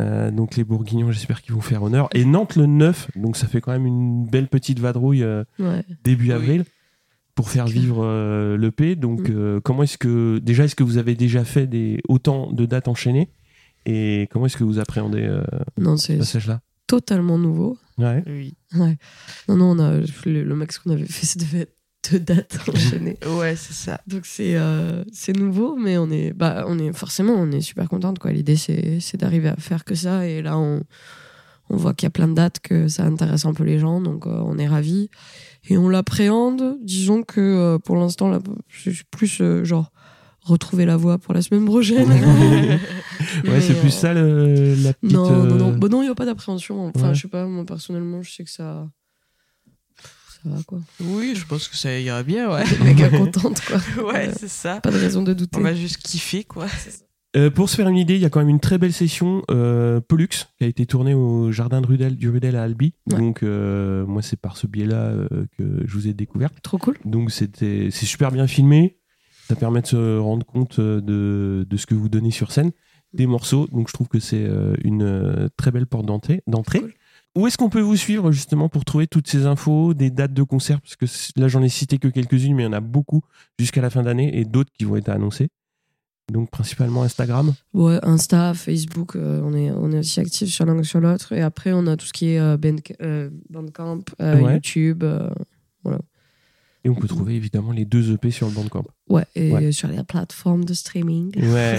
Euh, 0.00 0.30
donc 0.30 0.56
les 0.56 0.64
Bourguignons, 0.64 1.10
j'espère 1.10 1.40
qu'ils 1.42 1.54
vont 1.54 1.60
faire 1.60 1.82
honneur. 1.82 2.08
Et 2.14 2.24
Nantes 2.24 2.56
le 2.56 2.66
9, 2.66 3.10
donc 3.16 3.36
ça 3.36 3.46
fait 3.46 3.60
quand 3.60 3.72
même 3.72 3.86
une 3.86 4.26
belle 4.26 4.48
petite 4.48 4.78
vadrouille 4.78 5.22
euh, 5.22 5.44
Ouais. 5.58 5.84
début 6.04 6.26
Oui. 6.26 6.32
avril 6.32 6.64
pour 7.34 7.50
faire 7.50 7.66
vivre 7.66 8.04
euh, 8.04 8.56
l'EP. 8.58 8.96
Donc 8.96 9.28
Mm. 9.28 9.32
euh, 9.36 9.60
comment 9.60 9.82
est-ce 9.82 9.98
que 9.98 10.38
déjà 10.38 10.64
est-ce 10.64 10.74
que 10.76 10.84
vous 10.84 10.98
avez 10.98 11.14
déjà 11.14 11.44
fait 11.44 11.66
des 11.66 12.00
autant 12.08 12.52
de 12.52 12.66
dates 12.66 12.88
enchaînées? 12.88 13.30
Et 13.86 14.28
comment 14.32 14.46
est-ce 14.46 14.56
que 14.56 14.64
vous 14.64 14.78
appréhendez 14.78 15.22
euh, 15.22 15.42
Non, 15.78 15.96
ce 15.96 16.06
c'est 16.08 16.18
passage-là? 16.18 16.60
totalement 16.86 17.38
nouveau. 17.38 17.78
Ouais. 17.98 18.22
Oui. 18.26 18.54
Ouais. 18.74 18.96
Non, 19.48 19.56
non, 19.56 19.70
on 19.72 19.78
a, 19.78 19.92
le, 20.26 20.42
le 20.44 20.54
max 20.54 20.78
qu'on 20.78 20.90
avait 20.90 21.04
fait, 21.06 21.26
ça 21.26 21.38
deux 22.10 22.18
dates 22.20 22.58
enchaînées. 22.68 23.18
Ouais, 23.38 23.56
c'est 23.56 23.72
ça. 23.74 24.00
Donc 24.06 24.26
c'est 24.26 24.56
euh, 24.56 25.04
c'est 25.12 25.36
nouveau, 25.36 25.76
mais 25.76 25.98
on 25.98 26.10
est, 26.10 26.32
bah, 26.32 26.64
on 26.68 26.78
est 26.78 26.92
forcément 26.92 27.34
on 27.34 27.50
est 27.50 27.60
super 27.60 27.88
contente 27.88 28.18
quoi. 28.18 28.32
L'idée 28.32 28.56
c'est 28.56 28.98
c'est 29.00 29.16
d'arriver 29.18 29.48
à 29.48 29.56
faire 29.56 29.84
que 29.84 29.94
ça 29.94 30.26
et 30.26 30.42
là 30.42 30.58
on 30.58 30.82
on 31.68 31.76
voit 31.76 31.94
qu'il 31.94 32.06
y 32.06 32.08
a 32.08 32.10
plein 32.10 32.28
de 32.28 32.34
dates 32.34 32.60
que 32.60 32.86
ça 32.86 33.04
intéresse 33.04 33.44
un 33.44 33.52
peu 33.52 33.64
les 33.64 33.78
gens, 33.80 34.00
donc 34.00 34.26
euh, 34.26 34.40
on 34.44 34.56
est 34.56 34.68
ravis 34.68 35.10
et 35.68 35.76
on 35.76 35.88
l'appréhende. 35.88 36.76
Disons 36.82 37.22
que 37.24 37.40
euh, 37.40 37.78
pour 37.78 37.96
l'instant 37.96 38.28
là, 38.28 38.38
je 38.68 38.90
suis 38.90 39.04
plus 39.10 39.42
genre 39.64 39.90
retrouver 40.42 40.86
la 40.86 40.96
voie 40.96 41.18
pour 41.18 41.34
la 41.34 41.42
semaine 41.42 41.64
prochaine. 41.64 42.08
Ouais, 42.08 43.60
c'est 43.60 43.74
plus 43.80 43.90
ça 43.90 44.14
le- 44.14 44.76
la 44.76 44.92
petite. 44.92 45.12
Non, 45.16 45.28
non, 45.44 45.54
non, 45.56 45.72
Bon, 45.76 45.88
non, 45.90 46.02
il 46.02 46.04
n'y 46.04 46.10
a 46.12 46.14
pas 46.14 46.24
d'appréhension. 46.24 46.86
Enfin, 46.94 47.08
Ouais. 47.08 47.14
je 47.16 47.22
sais 47.22 47.28
pas, 47.28 47.46
moi 47.46 47.64
personnellement, 47.66 48.22
je 48.22 48.30
sais 48.32 48.44
que 48.44 48.50
ça. 48.50 48.88
Ça 50.42 50.50
va 50.50 50.62
quoi. 50.66 50.80
Oui, 51.00 51.34
je 51.36 51.44
pense 51.46 51.68
que 51.68 51.76
ça 51.76 51.98
ira 51.98 52.22
bien, 52.22 52.50
ouais. 52.52 52.64
Méga 52.84 53.08
contente 53.08 53.60
quoi. 53.66 53.78
Ouais, 54.12 54.28
Euh, 54.28 54.32
c'est 54.38 54.48
ça. 54.48 54.80
Pas 54.80 54.90
de 54.90 54.98
raison 54.98 55.22
de 55.22 55.32
douter. 55.32 55.58
On 55.58 55.62
va 55.62 55.74
juste 55.74 55.98
kiffer, 55.98 56.44
quoi. 56.44 56.66
Euh, 57.36 57.50
pour 57.50 57.68
se 57.68 57.76
faire 57.76 57.88
une 57.88 57.96
idée, 57.98 58.14
il 58.14 58.20
y 58.20 58.24
a 58.24 58.30
quand 58.30 58.38
même 58.40 58.48
une 58.48 58.60
très 58.60 58.78
belle 58.78 58.94
session 58.94 59.42
euh, 59.50 60.00
Pollux 60.00 60.28
qui 60.56 60.64
a 60.64 60.66
été 60.66 60.86
tournée 60.86 61.12
au 61.12 61.52
jardin 61.52 61.82
de 61.82 61.86
Rudel, 61.86 62.16
du 62.16 62.30
Rudel 62.30 62.56
à 62.56 62.62
Albi. 62.62 62.94
Ouais. 63.10 63.18
Donc 63.18 63.42
euh, 63.42 64.06
moi 64.06 64.22
c'est 64.22 64.40
par 64.40 64.56
ce 64.56 64.66
biais-là 64.66 65.08
euh, 65.10 65.28
que 65.58 65.82
je 65.84 65.92
vous 65.92 66.08
ai 66.08 66.14
découvert. 66.14 66.48
Trop 66.62 66.78
cool. 66.78 66.96
Donc 67.04 67.30
c'était 67.30 67.88
c'est 67.90 68.06
super 68.06 68.32
bien 68.32 68.46
filmé. 68.46 68.96
Ça 69.48 69.54
permet 69.54 69.82
de 69.82 69.86
se 69.86 70.18
rendre 70.18 70.46
compte 70.46 70.80
de, 70.80 71.66
de 71.68 71.76
ce 71.76 71.84
que 71.86 71.94
vous 71.94 72.08
donnez 72.08 72.30
sur 72.30 72.52
scène, 72.52 72.70
des 73.12 73.26
morceaux. 73.26 73.66
Donc 73.70 73.88
je 73.88 73.92
trouve 73.92 74.08
que 74.08 74.18
c'est 74.18 74.44
euh, 74.46 74.74
une 74.82 75.50
très 75.58 75.70
belle 75.70 75.86
porte 75.86 76.06
d'entrée. 76.06 76.42
d'entrée. 76.46 76.80
Cool. 76.80 76.94
Où 77.36 77.46
est-ce 77.46 77.56
qu'on 77.58 77.68
peut 77.68 77.80
vous 77.80 77.96
suivre 77.96 78.32
justement 78.32 78.68
pour 78.68 78.84
trouver 78.84 79.06
toutes 79.06 79.28
ces 79.28 79.44
infos, 79.46 79.92
des 79.94 80.10
dates 80.10 80.32
de 80.32 80.42
concert? 80.42 80.80
Parce 80.80 80.96
que 80.96 81.04
là 81.40 81.48
j'en 81.48 81.62
ai 81.62 81.68
cité 81.68 81.98
que 81.98 82.08
quelques-unes, 82.08 82.54
mais 82.54 82.62
il 82.62 82.66
y 82.66 82.68
en 82.68 82.72
a 82.72 82.80
beaucoup 82.80 83.22
jusqu'à 83.58 83.82
la 83.82 83.90
fin 83.90 84.02
d'année 84.02 84.38
et 84.38 84.44
d'autres 84.44 84.70
qui 84.76 84.84
vont 84.84 84.96
être 84.96 85.10
annoncés. 85.10 85.48
Donc 86.32 86.50
principalement 86.50 87.02
Instagram. 87.04 87.54
Ouais, 87.72 87.98
Insta, 88.02 88.52
Facebook, 88.54 89.14
euh, 89.14 89.40
on, 89.44 89.54
est, 89.54 89.70
on 89.70 89.92
est 89.92 89.98
aussi 90.00 90.18
actifs 90.18 90.48
sur 90.48 90.64
l'un 90.66 90.76
que 90.76 90.82
sur 90.82 90.98
l'autre. 91.00 91.32
Et 91.32 91.40
après, 91.42 91.72
on 91.72 91.86
a 91.86 91.96
tout 91.96 92.06
ce 92.06 92.12
qui 92.12 92.30
est 92.30 92.40
euh, 92.40 92.56
Band- 92.56 92.76
euh, 93.02 93.30
Bandcamp, 93.50 94.00
Ouais. 94.18 94.54
YouTube. 94.54 95.04
Et 96.84 96.88
on 96.88 96.94
peut 96.94 97.06
trouver 97.08 97.34
évidemment 97.34 97.72
les 97.72 97.84
deux 97.84 98.12
EP 98.12 98.30
sur 98.30 98.46
le 98.48 98.52
Bandcamp. 98.54 98.84
Ouais, 99.08 99.24
et 99.34 99.52
Ouais. 99.52 99.72
sur 99.72 99.88
les 99.88 100.02
plateformes 100.04 100.64
de 100.64 100.72
streaming. 100.74 101.32
Ouais. 101.52 101.78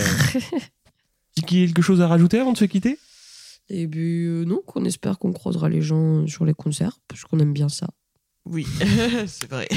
quelque 1.48 1.82
chose 1.82 2.02
à 2.02 2.08
rajouter 2.08 2.40
avant 2.40 2.54
de 2.54 2.58
se 2.58 2.66
quitter? 2.66 2.98
Et 3.70 3.88
puis, 3.88 4.26
euh, 4.26 4.46
non, 4.46 4.62
qu'on 4.66 4.86
espère 4.86 5.20
qu'on 5.20 5.34
croisera 5.34 5.68
les 5.70 5.82
gens 5.82 6.26
sur 6.28 6.46
les 6.46 6.54
concerts, 6.54 7.00
parce 7.08 7.24
qu'on 7.24 7.40
aime 7.40 7.54
bien 7.54 7.70
ça. 7.70 7.88
Oui, 8.46 8.66
c'est 9.28 9.50
vrai. 9.50 9.68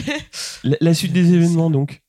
la, 0.64 0.76
la 0.80 0.94
suite 0.94 1.12
des 1.12 1.32
événements, 1.34 1.70
donc. 1.70 2.02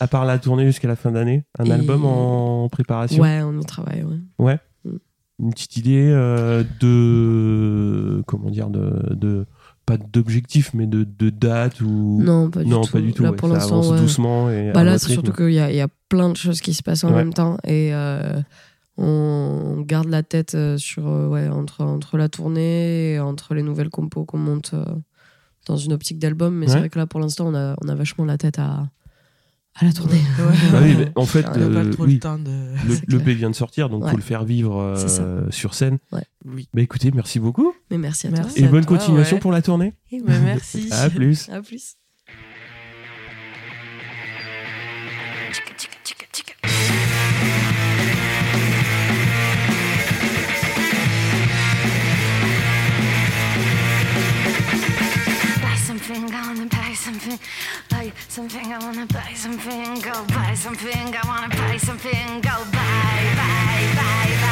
À 0.00 0.08
part 0.08 0.24
la 0.24 0.38
tournée 0.38 0.66
jusqu'à 0.66 0.88
la 0.88 0.96
fin 0.96 1.12
d'année, 1.12 1.44
un 1.58 1.64
Et- 1.66 1.72
album 1.72 2.04
en 2.04 2.68
préparation? 2.68 3.22
Ouais, 3.22 3.40
on 3.42 3.58
y 3.60 3.64
travaille, 3.64 4.04
ouais. 4.38 4.58
Une 5.40 5.50
petite 5.52 5.76
idée 5.76 6.10
euh, 6.12 6.62
de. 6.80 8.22
Comment 8.26 8.50
dire 8.50 8.70
de, 8.70 9.14
de 9.14 9.46
Pas 9.86 9.96
d'objectif, 9.96 10.72
mais 10.74 10.86
de, 10.86 11.04
de 11.04 11.30
date 11.30 11.80
ou. 11.80 12.20
Non, 12.22 12.50
pas 12.50 12.62
du 12.64 12.70
non, 12.70 12.82
tout. 12.82 12.92
pas 12.92 13.00
du 13.00 13.12
tout. 13.12 13.22
Là, 13.24 13.30
ouais, 13.30 13.36
pour 13.36 13.48
ça 13.48 13.54
l'instant, 13.54 13.78
avance 13.80 13.90
ouais. 13.92 13.98
doucement. 14.00 14.50
Et 14.50 14.70
Bah 14.72 14.80
à 14.80 14.84
là, 14.84 14.98
c'est 14.98 15.10
surtout 15.12 15.32
qu'il 15.32 15.50
y 15.52 15.58
a, 15.58 15.70
il 15.70 15.76
y 15.76 15.80
a 15.80 15.88
plein 16.08 16.28
de 16.28 16.36
choses 16.36 16.60
qui 16.60 16.72
se 16.74 16.82
passent 16.82 17.04
en 17.04 17.08
Ouais. 17.10 17.16
même 17.16 17.32
temps 17.34 17.56
et 17.64 17.92
euh, 17.94 18.40
on 18.96 19.80
garde 19.86 20.08
la 20.08 20.22
tête 20.22 20.54
euh, 20.54 20.78
sur 20.78 21.08
euh, 21.08 21.26
ouais 21.28 21.48
entre 21.48 21.82
entre 21.82 22.16
la 22.16 22.28
tournée 22.28 23.12
et 23.14 23.20
entre 23.20 23.54
les 23.54 23.62
nouvelles 23.62 23.90
compos 23.90 24.24
qu'on 24.24 24.38
monte 24.38 24.72
euh, 24.74 24.84
dans 25.66 25.76
une 25.76 25.92
optique 25.92 26.18
d'album. 26.18 26.54
Mais 26.54 26.66
Ouais. 26.66 26.72
c'est 26.72 26.78
vrai 26.78 26.90
que 26.90 26.98
là, 26.98 27.06
pour 27.06 27.20
l'instant, 27.20 27.46
on 27.48 27.54
a 27.54 27.74
on 27.82 27.88
a 27.88 27.94
vachement 27.94 28.24
la 28.24 28.38
tête 28.38 28.58
à 28.58 28.88
à 29.76 29.84
la 29.84 29.92
tournée. 29.92 30.20
Bah 30.38 30.78
oui, 30.82 30.94
mais 30.96 31.10
en 31.16 31.26
fait, 31.26 31.44
On 31.48 31.54
On 31.54 31.58
n'a 31.58 31.64
euh, 31.80 31.84
pas 31.84 31.90
trop 31.90 32.04
oui, 32.04 32.14
le 32.14 32.20
temps 32.20 32.38
de. 32.38 32.74
le, 32.86 33.18
le 33.18 33.32
vient 33.32 33.50
de 33.50 33.56
sortir, 33.56 33.88
donc 33.88 34.04
Ouais. 34.04 34.10
faut 34.12 34.16
le 34.16 34.22
faire 34.22 34.44
vivre 34.44 34.76
euh, 34.80 35.50
sur 35.50 35.74
scène. 35.74 35.98
Oui. 36.44 36.68
Bah 36.72 36.80
écoutez, 36.82 37.10
merci 37.12 37.40
beaucoup. 37.40 37.72
Mais 37.90 37.98
merci 37.98 38.28
à 38.28 38.30
Merci. 38.30 38.54
toi. 38.54 38.62
Et 38.62 38.68
à 38.68 38.70
bonne 38.70 38.84
toi, 38.84 38.96
continuation 38.96 39.36
ouais. 39.36 39.40
pour 39.40 39.50
la 39.50 39.62
tournée. 39.62 39.94
Ben, 40.12 40.22
merci. 40.44 40.88
À 40.92 41.10
plus. 41.10 41.48
À 41.48 41.60
plus. 41.60 41.96
Something, 56.14 56.34
I 56.34 56.46
wanna 56.46 56.66
buy 56.66 56.94
something. 56.94 57.38
Buy 57.90 58.12
something, 58.28 58.72
I 58.72 58.78
wanna 58.78 59.06
buy 59.06 59.32
something. 59.34 60.00
Go 60.00 60.24
buy 60.28 60.54
something, 60.54 61.14
I 61.14 61.22
wanna 61.26 61.48
buy 61.48 61.76
something. 61.76 62.40
Go 62.40 62.56
buy, 62.72 63.20
buy, 63.36 63.80
buy, 63.96 64.43